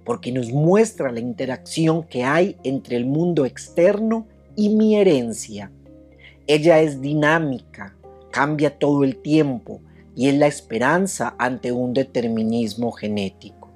porque 0.04 0.34
nos 0.34 0.52
muestra 0.52 1.14
la 1.14 1.22
interacción 1.22 2.04
que 2.04 2.26
hay 2.26 2.58
entre 2.66 2.98
el 2.98 3.06
mundo 3.06 3.46
externo 3.46 4.28
y 4.58 4.68
mi 4.68 4.98
herencia. 4.98 5.72
Ella 6.46 6.82
es 6.82 7.00
dinámica, 7.00 7.96
cambia 8.32 8.78
todo 8.78 9.06
el 9.06 9.22
tiempo 9.22 9.80
y 10.16 10.28
es 10.30 10.36
la 10.36 10.48
esperanza 10.48 11.36
ante 11.38 11.72
un 11.72 11.94
determinismo 11.94 12.92
genético. 12.92 13.72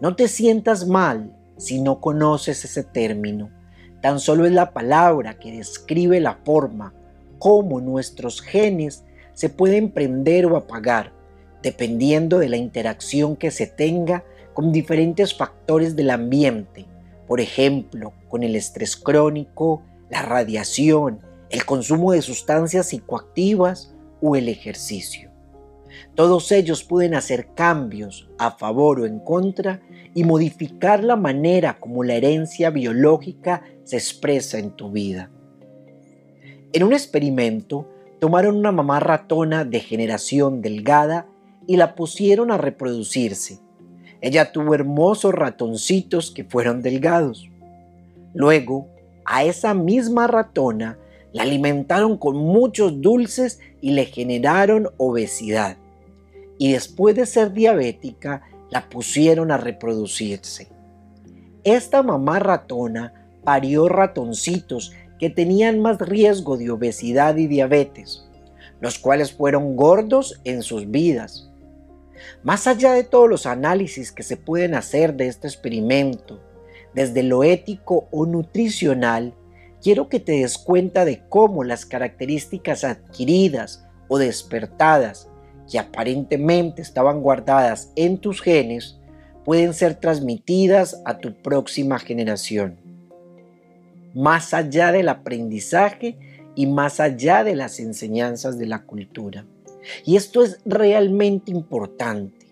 No 0.00 0.14
te 0.14 0.28
sientas 0.28 0.86
mal 0.86 1.32
si 1.56 1.80
no 1.80 2.00
conoces 2.00 2.64
ese 2.64 2.84
término. 2.84 3.50
Tan 4.00 4.20
solo 4.20 4.46
es 4.46 4.52
la 4.52 4.72
palabra 4.72 5.38
que 5.38 5.52
describe 5.52 6.20
la 6.20 6.38
forma 6.44 6.94
como 7.38 7.80
nuestros 7.80 8.40
genes 8.40 9.04
se 9.34 9.48
pueden 9.48 9.90
prender 9.90 10.46
o 10.46 10.56
apagar, 10.56 11.12
dependiendo 11.62 12.38
de 12.38 12.48
la 12.48 12.56
interacción 12.56 13.36
que 13.36 13.50
se 13.50 13.66
tenga 13.66 14.24
con 14.54 14.72
diferentes 14.72 15.36
factores 15.36 15.94
del 15.94 16.10
ambiente, 16.10 16.86
por 17.26 17.40
ejemplo, 17.40 18.12
con 18.28 18.42
el 18.42 18.56
estrés 18.56 18.96
crónico, 18.96 19.82
la 20.10 20.22
radiación, 20.22 21.20
el 21.50 21.64
consumo 21.64 22.12
de 22.12 22.22
sustancias 22.22 22.88
psicoactivas 22.88 23.94
o 24.20 24.34
el 24.36 24.48
ejercicio. 24.48 25.27
Todos 26.14 26.52
ellos 26.52 26.84
pueden 26.84 27.14
hacer 27.14 27.54
cambios 27.54 28.28
a 28.38 28.52
favor 28.52 29.00
o 29.00 29.06
en 29.06 29.20
contra 29.20 29.80
y 30.14 30.24
modificar 30.24 31.04
la 31.04 31.16
manera 31.16 31.78
como 31.78 32.04
la 32.04 32.14
herencia 32.14 32.70
biológica 32.70 33.62
se 33.84 33.96
expresa 33.96 34.58
en 34.58 34.72
tu 34.72 34.90
vida. 34.90 35.30
En 36.72 36.82
un 36.82 36.92
experimento, 36.92 37.88
tomaron 38.18 38.56
una 38.56 38.72
mamá 38.72 39.00
ratona 39.00 39.64
de 39.64 39.80
generación 39.80 40.60
delgada 40.60 41.26
y 41.66 41.76
la 41.76 41.94
pusieron 41.94 42.50
a 42.50 42.58
reproducirse 42.58 43.60
ella 44.20 44.50
tuvo 44.50 44.74
hermosos 44.74 45.32
ratoncitos 45.32 46.30
que 46.30 46.44
fueron 46.44 46.82
delgados. 46.82 47.48
Luego, 48.34 48.88
a 49.24 49.44
esa 49.44 49.74
misma 49.74 50.26
ratona 50.26 50.98
la 51.32 51.42
alimentaron 51.42 52.16
con 52.16 52.36
muchos 52.36 53.00
dulces 53.00 53.60
y 53.80 53.92
le 53.92 54.06
generaron 54.06 54.90
obesidad. 54.96 55.76
Y 56.58 56.72
después 56.72 57.14
de 57.16 57.26
ser 57.26 57.52
diabética, 57.52 58.42
la 58.70 58.88
pusieron 58.88 59.50
a 59.50 59.56
reproducirse. 59.56 60.68
Esta 61.64 62.02
mamá 62.02 62.38
ratona 62.38 63.30
parió 63.44 63.88
ratoncitos 63.88 64.92
que 65.18 65.30
tenían 65.30 65.80
más 65.80 65.98
riesgo 65.98 66.56
de 66.56 66.70
obesidad 66.70 67.36
y 67.36 67.46
diabetes, 67.46 68.28
los 68.80 68.98
cuales 68.98 69.32
fueron 69.32 69.76
gordos 69.76 70.40
en 70.44 70.62
sus 70.62 70.90
vidas 70.90 71.48
más 72.42 72.66
allá 72.66 72.92
de 72.92 73.04
todos 73.04 73.28
los 73.28 73.46
análisis 73.46 74.12
que 74.12 74.22
se 74.22 74.36
pueden 74.36 74.74
hacer 74.74 75.14
de 75.14 75.28
este 75.28 75.46
experimento, 75.46 76.40
desde 76.94 77.22
lo 77.22 77.44
ético 77.44 78.08
o 78.10 78.26
nutricional, 78.26 79.34
quiero 79.82 80.08
que 80.08 80.20
te 80.20 80.32
des 80.32 80.58
cuenta 80.58 81.04
de 81.04 81.22
cómo 81.28 81.64
las 81.64 81.86
características 81.86 82.84
adquiridas 82.84 83.84
o 84.08 84.18
despertadas 84.18 85.27
que 85.70 85.78
aparentemente 85.78 86.82
estaban 86.82 87.20
guardadas 87.20 87.92
en 87.96 88.18
tus 88.18 88.40
genes 88.40 88.98
pueden 89.44 89.74
ser 89.74 89.94
transmitidas 89.94 91.00
a 91.04 91.18
tu 91.18 91.34
próxima 91.34 91.98
generación. 91.98 92.76
Más 94.14 94.52
allá 94.54 94.92
del 94.92 95.08
aprendizaje 95.08 96.18
y 96.54 96.66
más 96.66 97.00
allá 97.00 97.44
de 97.44 97.54
las 97.54 97.78
enseñanzas 97.80 98.58
de 98.58 98.66
la 98.66 98.82
cultura. 98.82 99.46
Y 100.04 100.16
esto 100.16 100.42
es 100.42 100.58
realmente 100.64 101.50
importante. 101.50 102.46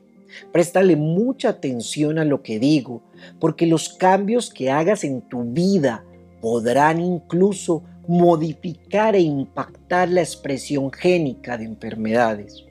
Préstale 0.52 0.96
mucha 0.96 1.50
atención 1.50 2.18
a 2.18 2.24
lo 2.24 2.42
que 2.42 2.58
digo, 2.58 3.02
porque 3.40 3.66
los 3.66 3.88
cambios 3.88 4.50
que 4.50 4.70
hagas 4.70 5.04
en 5.04 5.22
tu 5.22 5.42
vida 5.44 6.04
podrán 6.40 7.00
incluso 7.00 7.82
modificar 8.06 9.16
e 9.16 9.20
impactar 9.20 10.08
la 10.08 10.20
expresión 10.20 10.92
génica 10.92 11.58
de 11.58 11.64
enfermedades. 11.64 12.65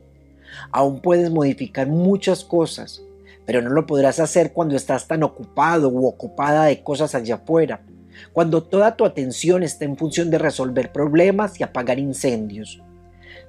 Aún 0.71 0.99
puedes 0.99 1.29
modificar 1.31 1.87
muchas 1.87 2.43
cosas, 2.43 3.01
pero 3.45 3.61
no 3.61 3.69
lo 3.69 3.85
podrás 3.85 4.19
hacer 4.19 4.53
cuando 4.53 4.75
estás 4.75 5.07
tan 5.07 5.23
ocupado 5.23 5.89
u 5.89 6.07
ocupada 6.07 6.65
de 6.65 6.81
cosas 6.83 7.15
allá 7.15 7.35
afuera, 7.35 7.81
cuando 8.33 8.63
toda 8.63 8.95
tu 8.95 9.05
atención 9.05 9.63
está 9.63 9.85
en 9.85 9.97
función 9.97 10.31
de 10.31 10.37
resolver 10.37 10.91
problemas 10.91 11.59
y 11.59 11.63
apagar 11.63 11.99
incendios. 11.99 12.81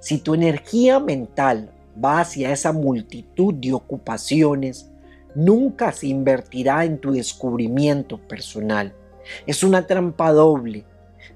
Si 0.00 0.18
tu 0.18 0.34
energía 0.34 1.00
mental 1.00 1.70
va 2.02 2.20
hacia 2.20 2.52
esa 2.52 2.72
multitud 2.72 3.54
de 3.54 3.72
ocupaciones, 3.72 4.90
nunca 5.34 5.92
se 5.92 6.08
invertirá 6.08 6.84
en 6.84 6.98
tu 6.98 7.12
descubrimiento 7.12 8.18
personal 8.18 8.94
Es 9.46 9.62
una 9.62 9.86
trampa 9.86 10.32
doble. 10.32 10.84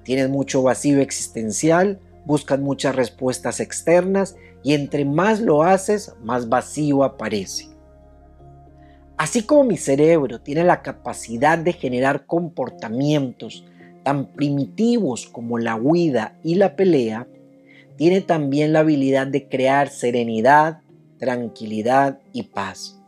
Tienes 0.04 0.28
mucho 0.30 0.62
vacío 0.62 1.00
existencial, 1.00 1.98
buscas 2.24 2.60
muchas 2.60 2.94
respuestas 2.94 3.60
externas 3.60 4.36
y 4.62 4.74
entre 4.74 5.04
más 5.04 5.40
lo 5.40 5.62
haces, 5.62 6.14
más 6.22 6.48
vacío 6.48 7.02
aparece. 7.04 7.68
Así 9.16 9.42
como 9.42 9.64
mi 9.64 9.76
cerebro 9.76 10.40
tiene 10.40 10.64
la 10.64 10.82
capacidad 10.82 11.58
de 11.58 11.72
generar 11.72 12.26
comportamientos 12.26 13.66
tan 14.02 14.32
primitivos 14.32 15.26
como 15.26 15.58
la 15.58 15.76
huida 15.76 16.38
y 16.42 16.54
la 16.54 16.74
pelea, 16.74 17.26
tiene 17.96 18.22
también 18.22 18.72
la 18.72 18.80
habilidad 18.80 19.26
de 19.26 19.46
crear 19.46 19.90
serenidad, 19.90 20.80
tranquilidad 21.18 22.18
y 22.32 22.44
paz. 22.44 22.98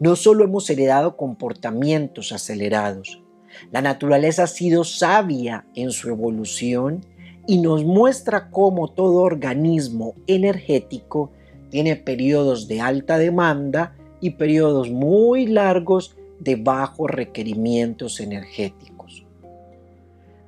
No 0.00 0.16
solo 0.16 0.42
hemos 0.42 0.68
heredado 0.70 1.16
comportamientos 1.16 2.32
acelerados, 2.32 3.22
la 3.70 3.80
naturaleza 3.80 4.44
ha 4.44 4.48
sido 4.48 4.84
sabia 4.84 5.66
en 5.74 5.92
su 5.92 6.08
evolución 6.08 7.04
y 7.48 7.58
nos 7.58 7.82
muestra 7.82 8.50
cómo 8.50 8.88
todo 8.88 9.22
organismo 9.22 10.14
energético 10.26 11.32
tiene 11.70 11.96
periodos 11.96 12.68
de 12.68 12.82
alta 12.82 13.16
demanda 13.16 13.96
y 14.20 14.30
periodos 14.30 14.90
muy 14.90 15.46
largos 15.46 16.14
de 16.38 16.56
bajos 16.56 17.10
requerimientos 17.10 18.20
energéticos. 18.20 19.24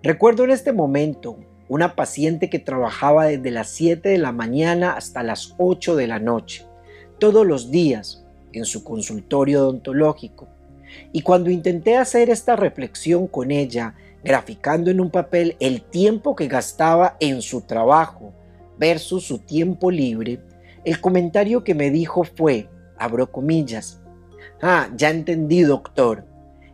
Recuerdo 0.02 0.44
en 0.44 0.50
este 0.50 0.74
momento 0.74 1.38
una 1.70 1.96
paciente 1.96 2.50
que 2.50 2.58
trabajaba 2.58 3.26
desde 3.26 3.50
las 3.50 3.70
7 3.70 4.06
de 4.06 4.18
la 4.18 4.32
mañana 4.32 4.92
hasta 4.92 5.22
las 5.22 5.54
8 5.56 5.96
de 5.96 6.06
la 6.06 6.18
noche, 6.18 6.66
todos 7.18 7.46
los 7.46 7.70
días, 7.70 8.26
en 8.52 8.66
su 8.66 8.84
consultorio 8.84 9.62
odontológico. 9.62 10.48
Y 11.12 11.22
cuando 11.22 11.48
intenté 11.48 11.96
hacer 11.96 12.28
esta 12.28 12.56
reflexión 12.56 13.26
con 13.26 13.52
ella, 13.52 13.94
graficando 14.24 14.90
en 14.90 15.00
un 15.00 15.10
papel 15.10 15.56
el 15.60 15.82
tiempo 15.82 16.36
que 16.36 16.48
gastaba 16.48 17.16
en 17.20 17.42
su 17.42 17.62
trabajo 17.62 18.32
versus 18.78 19.24
su 19.24 19.38
tiempo 19.38 19.90
libre, 19.90 20.40
el 20.84 21.00
comentario 21.00 21.64
que 21.64 21.74
me 21.74 21.90
dijo 21.90 22.24
fue, 22.24 22.68
abro 22.98 23.30
comillas, 23.30 24.02
ah, 24.62 24.88
ya 24.96 25.10
entendí 25.10 25.62
doctor, 25.62 26.24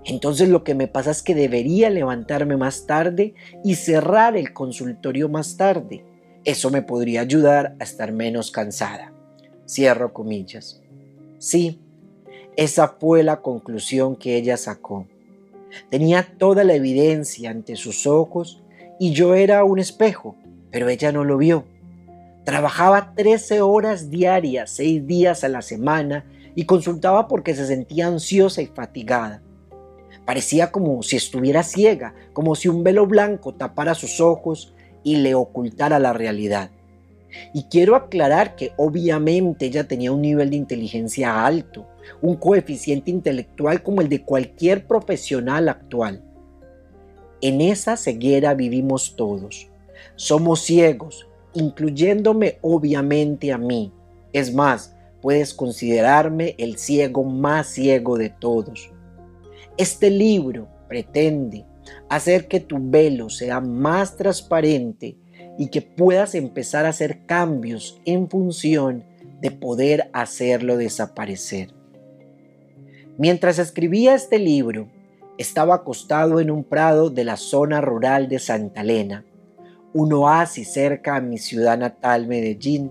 entonces 0.07 0.49
lo 0.49 0.63
que 0.63 0.77
me 0.77 0.87
pasa 0.87 1.11
es 1.11 1.23
que 1.23 1.35
debería 1.35 1.91
levantarme 1.91 2.57
más 2.57 2.87
tarde 2.87 3.35
y 3.65 3.75
cerrar 3.75 4.37
el 4.37 4.53
consultorio 4.53 5.29
más 5.29 5.57
tarde. 5.57 6.05
Eso 6.45 6.71
me 6.71 6.81
podría 6.81 7.23
ayudar 7.23 7.75
a 7.81 7.85
estar 7.85 8.13
menos 8.13 8.53
cansada. 8.53 9.13
Cierro 9.69 10.13
comillas. 10.13 10.81
Sí, 11.39 11.81
esa 12.57 12.95
fue 13.01 13.25
la 13.25 13.43
conclusión 13.43 14.15
que 14.15 14.37
ella 14.37 14.57
sacó. 14.57 15.09
Tenía 15.91 16.27
toda 16.39 16.65
la 16.65 16.75
evidencia 16.75 17.51
ante 17.51 17.77
sus 17.77 18.07
ojos 18.07 18.63
y 18.99 19.13
yo 19.13 19.35
era 19.35 19.65
un 19.65 19.79
espejo, 19.79 20.37
pero 20.71 20.89
ella 20.89 21.13
no 21.13 21.25
lo 21.25 21.37
vio. 21.37 21.65
Trabajaba 22.45 23.15
13 23.15 23.61
horas 23.61 24.11
diarias, 24.11 24.71
6 24.71 25.07
días 25.07 25.45
a 25.45 25.49
la 25.49 25.63
semana 25.63 26.25
y 26.55 26.65
consultaba 26.65 27.29
porque 27.29 27.55
se 27.55 27.67
sentía 27.67 28.07
ansiosa 28.07 28.63
y 28.63 28.67
fatigada. 28.67 29.43
Parecía 30.25 30.73
como 30.73 31.03
si 31.03 31.17
estuviera 31.17 31.63
ciega, 31.63 32.15
como 32.33 32.55
si 32.55 32.69
un 32.69 32.83
velo 32.83 33.07
blanco 33.07 33.55
tapara 33.55 33.95
sus 33.95 34.21
ojos 34.21 34.75
y 35.05 35.17
le 35.17 35.35
ocultara 35.35 35.99
la 35.99 36.13
realidad. 36.13 36.71
Y 37.53 37.65
quiero 37.65 37.97
aclarar 37.97 38.57
que 38.57 38.73
obviamente 38.77 39.67
ella 39.67 39.87
tenía 39.87 40.13
un 40.13 40.23
nivel 40.23 40.51
de 40.51 40.57
inteligencia 40.57 41.45
alto, 41.45 41.87
un 42.23 42.37
coeficiente 42.37 43.11
intelectual 43.11 43.83
como 43.83 44.01
el 44.01 44.09
de 44.09 44.23
cualquier 44.23 44.87
profesional 44.87 45.69
actual. 45.69 46.23
En 47.41 47.61
esa 47.61 47.97
ceguera 47.97 48.55
vivimos 48.55 49.15
todos. 49.17 49.69
Somos 50.15 50.63
ciegos, 50.63 51.29
incluyéndome 51.55 52.59
obviamente 52.63 53.53
a 53.53 53.59
mí. 53.59 53.93
Es 54.33 54.55
más, 54.55 54.95
puedes 55.21 55.53
considerarme 55.53 56.55
el 56.59 56.79
ciego 56.79 57.25
más 57.25 57.69
ciego 57.69 58.17
de 58.17 58.31
todos. 58.31 58.91
Este 59.77 60.09
libro 60.11 60.69
pretende 60.89 61.67
hacer 62.09 62.49
que 62.49 62.61
tu 62.61 62.79
velo 62.81 63.29
sea 63.29 63.61
más 63.61 64.17
transparente 64.17 65.17
y 65.59 65.69
que 65.69 65.83
puedas 65.83 66.35
empezar 66.35 66.87
a 66.87 66.91
hacer 66.91 67.25
cambios 67.27 68.01
en 68.05 68.29
función 68.29 69.05
de 69.41 69.51
poder 69.51 70.11
hacerlo 70.13 70.77
desaparecer. 70.77 71.73
Mientras 73.19 73.59
escribía 73.59 74.15
este 74.15 74.39
libro, 74.39 74.89
estaba 75.39 75.77
acostado 75.77 76.41
en 76.41 76.51
un 76.51 76.65
prado 76.65 77.11
de 77.11 77.25
la 77.25 77.37
zona 77.37 77.81
rural 77.81 78.29
de 78.29 78.39
Santa 78.39 78.83
Elena, 78.83 79.25
un 79.93 80.13
oasis 80.13 80.73
cerca 80.73 81.17
a 81.17 81.21
mi 81.21 81.39
ciudad 81.39 81.79
natal 81.79 82.27
Medellín, 82.27 82.91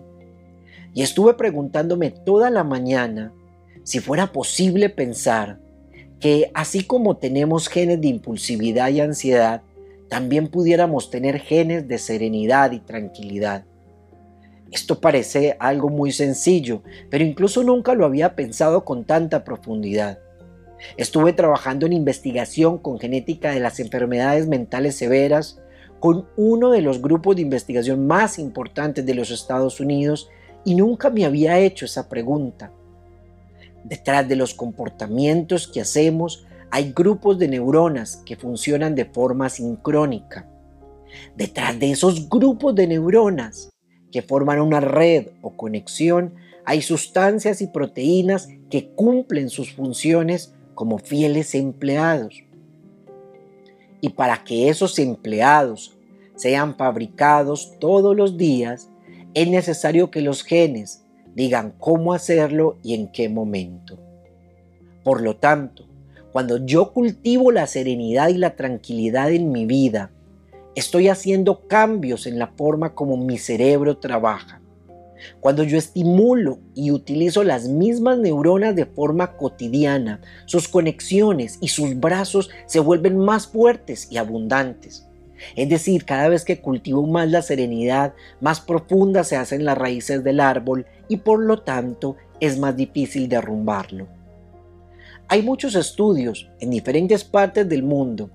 y 0.94 1.02
estuve 1.02 1.34
preguntándome 1.34 2.10
toda 2.10 2.50
la 2.50 2.64
mañana 2.64 3.34
si 3.84 4.00
fuera 4.00 4.32
posible 4.32 4.90
pensar 4.90 5.60
que 6.20 6.50
así 6.54 6.84
como 6.84 7.18
tenemos 7.18 7.68
genes 7.68 8.02
de 8.02 8.08
impulsividad 8.08 8.90
y 8.90 9.02
ansiedad, 9.02 9.62
también 10.10 10.48
pudiéramos 10.48 11.10
tener 11.10 11.40
genes 11.40 11.88
de 11.88 11.98
serenidad 11.98 12.72
y 12.72 12.80
tranquilidad. 12.80 13.66
Esto 14.72 15.00
parece 15.00 15.56
algo 15.60 15.90
muy 15.90 16.12
sencillo, 16.12 16.82
pero 17.10 17.24
incluso 17.24 17.64
nunca 17.64 17.94
lo 17.94 18.06
había 18.06 18.36
pensado 18.36 18.84
con 18.84 19.06
tanta 19.06 19.44
profundidad. 19.44 20.20
Estuve 20.98 21.34
trabajando 21.34 21.86
en 21.86 21.94
investigación 21.94 22.78
con 22.78 23.00
genética 23.00 23.52
de 23.52 23.60
las 23.60 23.80
enfermedades 23.80 24.48
mentales 24.48 24.96
severas 24.96 25.60
con 26.00 26.28
uno 26.36 26.72
de 26.72 26.82
los 26.82 27.02
grupos 27.02 27.36
de 27.36 27.42
investigación 27.42 28.06
más 28.06 28.38
importantes 28.38 29.06
de 29.06 29.16
los 29.16 29.32
Estados 29.32 29.80
Unidos 29.80 30.30
y 30.64 30.76
nunca 30.76 31.10
me 31.10 31.26
había 31.26 31.60
hecho 31.60 31.86
esa 31.86 32.10
pregunta. 32.10 32.72
Detrás 33.84 34.28
de 34.28 34.36
los 34.36 34.54
comportamientos 34.54 35.68
que 35.68 35.82
hacemos 35.82 36.46
hay 36.76 36.92
grupos 36.92 37.40
de 37.40 37.48
neuronas 37.48 38.18
que 38.26 38.36
funcionan 38.36 38.96
de 38.96 39.06
forma 39.06 39.48
sincrónica. 39.48 40.46
Detrás 41.34 41.80
de 41.80 41.92
esos 41.92 42.28
grupos 42.28 42.76
de 42.76 42.86
neuronas 42.86 43.70
que 44.12 44.22
forman 44.22 44.60
una 44.60 44.82
red 44.82 45.28
o 45.42 45.56
conexión 45.56 46.36
hay 46.66 46.82
sustancias 46.82 47.62
y 47.62 47.68
proteínas 47.68 48.50
que 48.70 48.90
cumplen 48.90 49.50
sus 49.50 49.72
funciones 49.72 50.54
como 50.74 50.98
fieles 50.98 51.56
empleados. 51.56 52.44
Y 54.02 54.10
para 54.10 54.44
que 54.44 54.68
esos 54.68 55.00
empleados 55.00 55.98
sean 56.36 56.76
fabricados 56.76 57.80
todos 57.80 58.18
los 58.18 58.38
días, 58.38 58.90
es 59.34 59.48
necesario 59.48 60.12
que 60.12 60.20
los 60.20 60.44
genes 60.44 61.06
digan 61.36 61.74
cómo 61.80 62.14
hacerlo 62.14 62.80
y 62.84 62.96
en 62.96 63.10
qué 63.14 63.30
momento. 63.30 63.98
Por 65.06 65.22
lo 65.22 65.38
tanto, 65.38 65.95
cuando 66.36 66.58
yo 66.58 66.92
cultivo 66.92 67.50
la 67.50 67.66
serenidad 67.66 68.28
y 68.28 68.34
la 68.34 68.58
tranquilidad 68.58 69.32
en 69.32 69.54
mi 69.54 69.66
vida, 69.66 70.12
estoy 70.76 71.08
haciendo 71.08 71.66
cambios 71.66 72.28
en 72.28 72.40
la 72.40 72.48
forma 72.48 72.94
como 72.94 73.16
mi 73.16 73.38
cerebro 73.38 74.00
trabaja. 74.00 74.60
Cuando 75.40 75.64
yo 75.64 75.78
estimulo 75.78 76.60
y 76.74 76.92
utilizo 76.92 77.46
las 77.46 77.70
mismas 77.70 78.18
neuronas 78.18 78.76
de 78.76 78.86
forma 78.86 79.38
cotidiana, 79.38 80.20
sus 80.46 80.68
conexiones 80.68 81.58
y 81.62 81.70
sus 81.70 81.98
brazos 81.98 82.50
se 82.66 82.82
vuelven 82.82 83.18
más 83.18 83.48
fuertes 83.48 84.10
y 84.12 84.18
abundantes. 84.18 85.08
Es 85.56 85.70
decir, 85.70 86.04
cada 86.04 86.28
vez 86.28 86.44
que 86.44 86.60
cultivo 86.60 87.08
más 87.08 87.32
la 87.32 87.44
serenidad, 87.44 88.14
más 88.42 88.60
profunda 88.60 89.24
se 89.24 89.38
hacen 89.38 89.64
las 89.64 89.78
raíces 89.78 90.22
del 90.26 90.42
árbol 90.42 90.86
y 91.08 91.16
por 91.16 91.40
lo 91.40 91.62
tanto 91.62 92.18
es 92.42 92.60
más 92.60 92.76
difícil 92.76 93.30
derrumbarlo. 93.30 94.10
Hay 95.28 95.42
muchos 95.42 95.76
estudios 95.76 96.50
en 96.60 96.70
diferentes 96.70 97.24
partes 97.24 97.68
del 97.68 97.84
mundo 97.84 98.30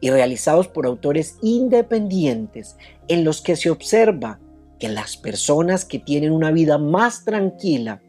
y 0.00 0.10
realizados 0.10 0.68
por 0.68 0.86
autores 0.86 1.36
independientes 1.42 2.76
en 3.08 3.24
los 3.24 3.40
que 3.40 3.56
se 3.56 3.70
observa 3.70 4.38
que 4.78 4.88
las 4.88 5.16
personas 5.16 5.84
que 5.84 5.98
tienen 5.98 6.30
una 6.30 6.52
vida 6.52 6.78
más 6.78 7.24
tranquila 7.24 8.00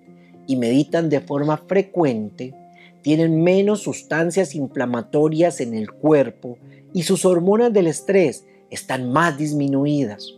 y 0.46 0.56
meditan 0.56 1.10
de 1.10 1.22
forma 1.22 1.58
frecuente 1.58 2.54
tienen 3.02 3.44
menos 3.44 3.82
sustancias 3.82 4.54
inflamatorias 4.56 5.62
en 5.62 5.74
el 5.74 5.92
cuerpo 5.92 6.58
y 6.94 7.04
sus 7.04 7.26
hormonas 7.26 7.74
del 7.74 7.88
estrés 7.88 8.46
están 8.70 9.12
más 9.12 9.38
disminuidas. 9.38 10.36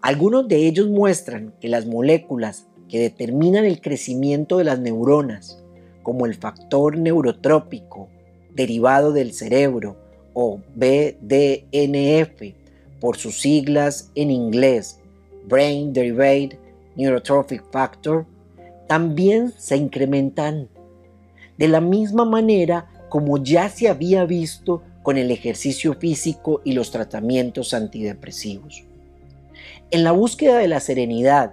Algunos 0.00 0.48
de 0.48 0.66
ellos 0.66 0.88
muestran 0.88 1.54
que 1.60 1.68
las 1.68 1.86
moléculas 1.86 2.66
que 2.88 2.98
determinan 2.98 3.64
el 3.64 3.80
crecimiento 3.80 4.58
de 4.58 4.64
las 4.64 4.78
neuronas, 4.78 5.62
como 6.08 6.24
el 6.24 6.36
factor 6.36 6.96
neurotrópico 6.96 8.08
derivado 8.54 9.12
del 9.12 9.34
cerebro 9.34 9.98
o 10.32 10.58
BDNF 10.74 12.54
por 12.98 13.18
sus 13.18 13.42
siglas 13.42 14.10
en 14.14 14.30
inglés, 14.30 15.00
Brain 15.44 15.92
Derived 15.92 16.56
Neurotrophic 16.96 17.62
Factor, 17.70 18.24
también 18.86 19.52
se 19.58 19.76
incrementan. 19.76 20.70
De 21.58 21.68
la 21.68 21.82
misma 21.82 22.24
manera 22.24 22.88
como 23.10 23.36
ya 23.36 23.68
se 23.68 23.90
había 23.90 24.24
visto 24.24 24.82
con 25.02 25.18
el 25.18 25.30
ejercicio 25.30 25.92
físico 25.92 26.62
y 26.64 26.72
los 26.72 26.90
tratamientos 26.90 27.74
antidepresivos. 27.74 28.82
En 29.90 30.04
la 30.04 30.12
búsqueda 30.12 30.56
de 30.56 30.68
la 30.68 30.80
serenidad, 30.80 31.52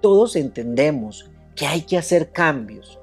todos 0.00 0.34
entendemos 0.34 1.30
que 1.54 1.66
hay 1.66 1.82
que 1.82 1.98
hacer 1.98 2.32
cambios 2.32 2.98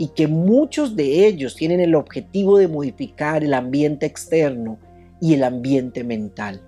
y 0.00 0.08
que 0.08 0.28
muchos 0.28 0.96
de 0.96 1.26
ellos 1.26 1.54
tienen 1.54 1.78
el 1.78 1.94
objetivo 1.94 2.56
de 2.56 2.68
modificar 2.68 3.44
el 3.44 3.52
ambiente 3.52 4.06
externo 4.06 4.78
y 5.20 5.34
el 5.34 5.44
ambiente 5.44 6.04
mental. 6.04 6.62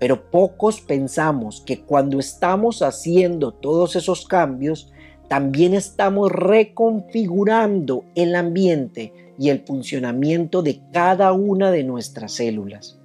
Pero 0.00 0.28
pocos 0.32 0.80
pensamos 0.80 1.62
que 1.64 1.82
cuando 1.82 2.18
estamos 2.18 2.82
haciendo 2.82 3.52
todos 3.52 3.94
esos 3.94 4.26
cambios, 4.26 4.90
también 5.28 5.74
estamos 5.74 6.32
reconfigurando 6.32 8.04
el 8.16 8.34
ambiente 8.34 9.12
y 9.38 9.50
el 9.50 9.60
funcionamiento 9.60 10.62
de 10.62 10.80
cada 10.92 11.32
una 11.32 11.70
de 11.70 11.84
nuestras 11.84 12.32
células. 12.32 12.98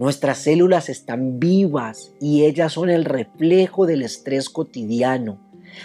Nuestras 0.00 0.38
células 0.38 0.88
están 0.88 1.38
vivas 1.38 2.14
y 2.20 2.46
ellas 2.46 2.72
son 2.72 2.90
el 2.90 3.04
reflejo 3.04 3.86
del 3.86 4.02
estrés 4.02 4.50
cotidiano. 4.50 5.38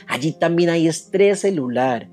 Allí 0.07 0.31
también 0.31 0.71
hay 0.71 0.87
estrés 0.87 1.41
celular 1.41 2.09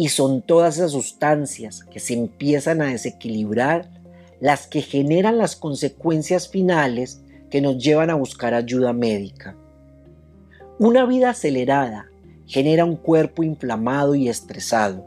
y 0.00 0.08
son 0.08 0.40
todas 0.40 0.78
esas 0.78 0.92
sustancias 0.92 1.84
que 1.84 2.00
se 2.00 2.14
empiezan 2.14 2.80
a 2.80 2.86
desequilibrar 2.86 3.90
las 4.40 4.66
que 4.66 4.80
generan 4.80 5.36
las 5.36 5.56
consecuencias 5.56 6.48
finales 6.48 7.20
que 7.50 7.60
nos 7.60 7.76
llevan 7.76 8.08
a 8.08 8.14
buscar 8.14 8.54
ayuda 8.54 8.94
médica. 8.94 9.54
Una 10.78 11.04
vida 11.04 11.28
acelerada 11.28 12.06
genera 12.46 12.86
un 12.86 12.96
cuerpo 12.96 13.42
inflamado 13.42 14.14
y 14.14 14.30
estresado, 14.30 15.04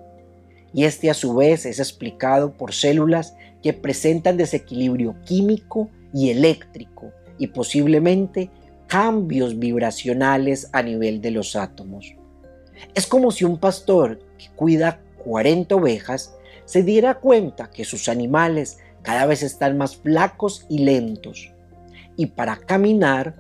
y 0.76 0.84
este 0.84 1.10
a 1.10 1.16
su 1.16 1.34
vez 1.34 1.66
es 1.66 1.80
explicado 1.80 2.52
por 2.52 2.72
células 2.72 3.34
que 3.64 3.74
presentan 3.74 4.38
desequilibrio 4.38 5.16
químico 5.26 5.90
y 6.14 6.30
eléctrico 6.30 7.10
y 7.40 7.48
posiblemente 7.48 8.52
cambios 8.86 9.58
vibracionales 9.58 10.70
a 10.72 10.84
nivel 10.84 11.20
de 11.20 11.32
los 11.32 11.56
átomos. 11.56 12.14
Es 12.94 13.08
como 13.08 13.32
si 13.32 13.46
un 13.46 13.58
pastor 13.58 14.20
que 14.38 14.50
cuida 14.56 15.02
40 15.24 15.76
ovejas 15.76 16.36
se 16.66 16.84
diera 16.84 17.16
cuenta 17.16 17.70
que 17.70 17.86
sus 17.86 18.10
animales 18.10 18.80
cada 19.02 19.26
vez 19.26 19.44
están 19.44 19.78
más 19.78 19.98
flacos 19.98 20.66
y 20.70 20.80
lentos. 20.80 21.52
Y 22.16 22.28
para 22.28 22.58
caminar, 22.58 23.36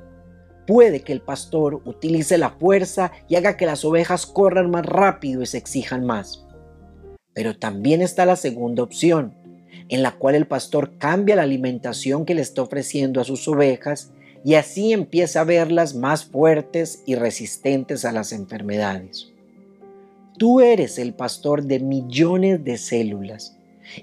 puede 0.67 1.01
que 1.01 1.13
el 1.13 1.21
pastor 1.21 1.81
utilice 1.85 2.37
la 2.37 2.51
fuerza 2.51 3.11
y 3.27 3.35
haga 3.35 3.57
que 3.57 3.65
las 3.65 3.85
ovejas 3.85 4.25
corran 4.25 4.69
más 4.69 4.85
rápido 4.85 5.41
y 5.41 5.45
se 5.45 5.57
exijan 5.57 6.05
más. 6.05 6.45
Pero 7.33 7.57
también 7.57 8.01
está 8.01 8.25
la 8.25 8.35
segunda 8.35 8.83
opción, 8.83 9.33
en 9.89 10.03
la 10.03 10.11
cual 10.11 10.35
el 10.35 10.47
pastor 10.47 10.97
cambia 10.97 11.35
la 11.35 11.43
alimentación 11.43 12.25
que 12.25 12.35
le 12.35 12.41
está 12.41 12.61
ofreciendo 12.61 13.21
a 13.21 13.25
sus 13.25 13.47
ovejas 13.47 14.11
y 14.45 14.55
así 14.55 14.91
empieza 14.91 15.41
a 15.41 15.45
verlas 15.45 15.95
más 15.95 16.25
fuertes 16.25 17.01
y 17.05 17.15
resistentes 17.15 18.05
a 18.05 18.11
las 18.11 18.33
enfermedades. 18.33 19.32
Tú 20.37 20.61
eres 20.61 20.97
el 20.97 21.13
pastor 21.13 21.63
de 21.63 21.79
millones 21.79 22.63
de 22.63 22.77
células 22.77 23.57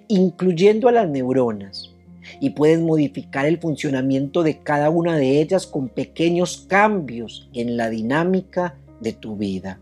incluyendo 0.08 0.88
a 0.88 0.92
las 0.92 1.08
neuronas, 1.08 1.90
y 2.38 2.50
puedes 2.50 2.80
modificar 2.80 3.46
el 3.46 3.58
funcionamiento 3.58 4.42
de 4.42 4.58
cada 4.58 4.90
una 4.90 5.16
de 5.16 5.40
ellas 5.40 5.66
con 5.66 5.88
pequeños 5.88 6.64
cambios 6.68 7.48
en 7.54 7.76
la 7.76 7.90
dinámica 7.90 8.76
de 9.00 9.12
tu 9.12 9.36
vida. 9.36 9.80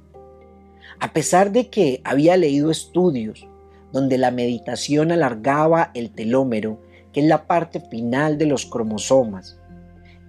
A 1.01 1.13
pesar 1.13 1.53
de 1.53 1.69
que 1.69 2.01
había 2.05 2.37
leído 2.37 2.71
estudios 2.71 3.47
donde 3.93 4.19
la 4.19 4.31
meditación 4.31 5.13
alargaba 5.13 5.91
el 5.95 6.11
telómero, 6.11 6.81
que 7.13 7.21
es 7.21 7.27
la 7.27 7.47
parte 7.47 7.81
final 7.81 8.39
de 8.39 8.47
los 8.47 8.67
cromosomas, 8.67 9.59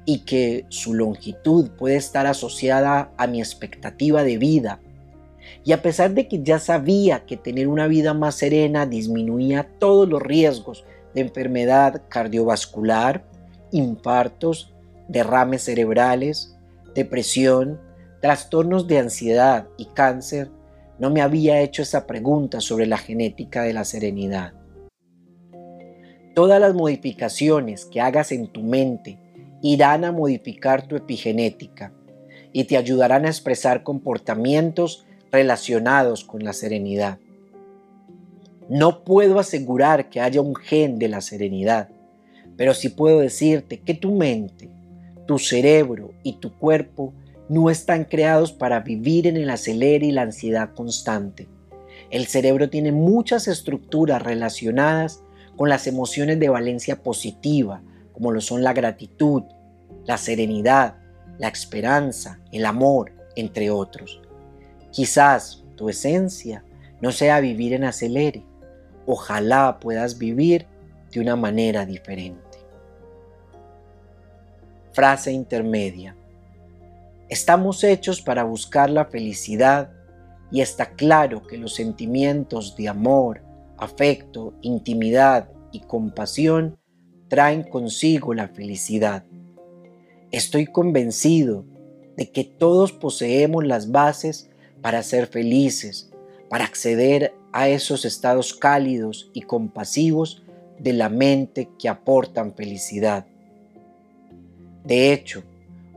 y 0.05 0.19
que 0.19 0.65
su 0.69 0.93
longitud 0.93 1.69
puede 1.77 1.95
estar 1.95 2.25
asociada 2.25 3.11
a 3.17 3.27
mi 3.27 3.39
expectativa 3.39 4.23
de 4.23 4.37
vida 4.37 4.79
y 5.63 5.71
a 5.71 5.81
pesar 5.81 6.11
de 6.13 6.27
que 6.27 6.41
ya 6.43 6.59
sabía 6.59 7.25
que 7.25 7.37
tener 7.37 7.67
una 7.67 7.87
vida 7.87 8.13
más 8.13 8.35
serena 8.35 8.85
disminuía 8.85 9.69
todos 9.79 10.07
los 10.07 10.21
riesgos 10.21 10.85
de 11.13 11.21
enfermedad 11.21 12.03
cardiovascular, 12.09 13.25
infartos, 13.71 14.73
derrames 15.07 15.63
cerebrales, 15.63 16.57
depresión, 16.95 17.79
trastornos 18.21 18.87
de 18.87 18.99
ansiedad 18.99 19.67
y 19.77 19.85
cáncer, 19.85 20.51
no 20.99 21.09
me 21.09 21.21
había 21.21 21.61
hecho 21.61 21.81
esa 21.81 22.05
pregunta 22.05 22.59
sobre 22.59 22.85
la 22.85 22.97
genética 22.97 23.63
de 23.63 23.73
la 23.73 23.85
serenidad. 23.85 24.53
Todas 26.35 26.59
las 26.59 26.73
modificaciones 26.73 27.85
que 27.85 28.01
hagas 28.01 28.31
en 28.31 28.47
tu 28.47 28.61
mente 28.61 29.19
irán 29.61 30.05
a 30.05 30.11
modificar 30.11 30.87
tu 30.87 30.95
epigenética 30.95 31.93
y 32.53 32.65
te 32.65 32.77
ayudarán 32.77 33.25
a 33.25 33.29
expresar 33.29 33.83
comportamientos 33.83 35.05
relacionados 35.31 36.23
con 36.23 36.43
la 36.43 36.53
serenidad. 36.53 37.19
No 38.69 39.03
puedo 39.03 39.39
asegurar 39.39 40.09
que 40.09 40.21
haya 40.21 40.41
un 40.41 40.55
gen 40.55 40.99
de 40.99 41.07
la 41.07 41.21
serenidad, 41.21 41.89
pero 42.55 42.73
sí 42.73 42.89
puedo 42.89 43.19
decirte 43.19 43.79
que 43.79 43.93
tu 43.93 44.13
mente, 44.13 44.69
tu 45.25 45.39
cerebro 45.39 46.11
y 46.23 46.33
tu 46.33 46.55
cuerpo 46.57 47.13
no 47.47 47.69
están 47.69 48.05
creados 48.05 48.51
para 48.51 48.81
vivir 48.81 49.25
en 49.25 49.37
el 49.37 49.49
acelere 49.49 50.05
y 50.05 50.11
la 50.11 50.21
ansiedad 50.21 50.73
constante. 50.75 51.47
El 52.11 52.27
cerebro 52.27 52.69
tiene 52.69 52.91
muchas 52.91 53.47
estructuras 53.47 54.21
relacionadas 54.21 55.23
con 55.55 55.69
las 55.69 55.87
emociones 55.87 56.39
de 56.39 56.49
valencia 56.49 57.01
positiva, 57.01 57.81
como 58.13 58.31
lo 58.31 58.41
son 58.41 58.63
la 58.63 58.73
gratitud, 58.73 59.43
la 60.05 60.17
serenidad, 60.17 60.95
la 61.37 61.47
esperanza, 61.47 62.39
el 62.51 62.65
amor, 62.65 63.13
entre 63.35 63.71
otros. 63.71 64.21
Quizás 64.91 65.63
tu 65.75 65.89
esencia 65.89 66.63
no 67.01 67.11
sea 67.11 67.39
vivir 67.39 67.73
en 67.73 67.83
acelere. 67.83 68.43
Ojalá 69.05 69.79
puedas 69.79 70.17
vivir 70.17 70.67
de 71.11 71.19
una 71.19 71.35
manera 71.35 71.85
diferente. 71.85 72.59
Frase 74.91 75.31
intermedia. 75.31 76.15
Estamos 77.29 77.83
hechos 77.83 78.21
para 78.21 78.43
buscar 78.43 78.89
la 78.89 79.05
felicidad 79.05 79.91
y 80.51 80.61
está 80.61 80.91
claro 80.91 81.45
que 81.45 81.57
los 81.57 81.75
sentimientos 81.75 82.75
de 82.75 82.89
amor, 82.89 83.41
afecto, 83.77 84.53
intimidad 84.61 85.49
y 85.71 85.81
compasión 85.81 86.77
traen 87.27 87.63
consigo 87.63 88.33
la 88.33 88.47
felicidad. 88.47 89.23
Estoy 90.31 90.65
convencido 90.65 91.65
de 92.17 92.31
que 92.31 92.43
todos 92.43 92.91
poseemos 92.91 93.65
las 93.65 93.91
bases 93.91 94.48
para 94.81 95.03
ser 95.03 95.27
felices, 95.27 96.09
para 96.49 96.65
acceder 96.65 97.33
a 97.51 97.69
esos 97.69 98.05
estados 98.05 98.53
cálidos 98.53 99.29
y 99.33 99.41
compasivos 99.41 100.43
de 100.79 100.93
la 100.93 101.09
mente 101.09 101.69
que 101.77 101.89
aportan 101.89 102.53
felicidad. 102.53 103.25
De 104.83 105.11
hecho, 105.13 105.43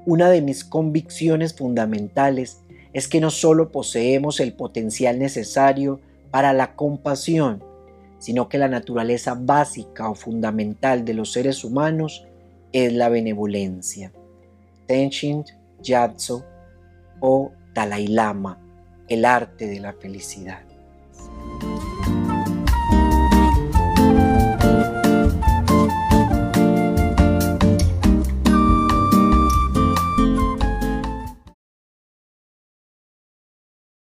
una 0.05 0.31
de 0.31 0.43
mis 0.43 0.65
convicciones 0.65 1.55
fundamentales 1.55 2.59
es 2.93 3.09
que 3.09 3.21
no 3.21 3.31
solo 3.31 3.71
poseemos 3.71 4.41
el 4.41 4.53
potencial 4.53 5.19
necesario 5.19 6.01
para 6.31 6.53
la 6.53 6.75
compasión, 6.75 7.63
sino 8.19 8.49
que 8.49 8.59
la 8.59 8.69
naturaleza 8.69 9.35
básica 9.39 10.09
o 10.09 10.15
fundamental 10.15 11.05
de 11.05 11.15
los 11.15 11.33
seres 11.33 11.65
humanos 11.65 12.27
es 12.73 12.93
la 12.93 13.09
benevolencia. 13.09 14.13
Tenshin 14.87 15.45
Gyatso 15.83 16.45
o 17.21 17.53
Dalai 17.75 18.09
Lama 18.09 18.62
el 19.09 19.25
arte 19.25 19.67
de 19.67 19.81
la 19.81 19.93
felicidad. 19.93 20.72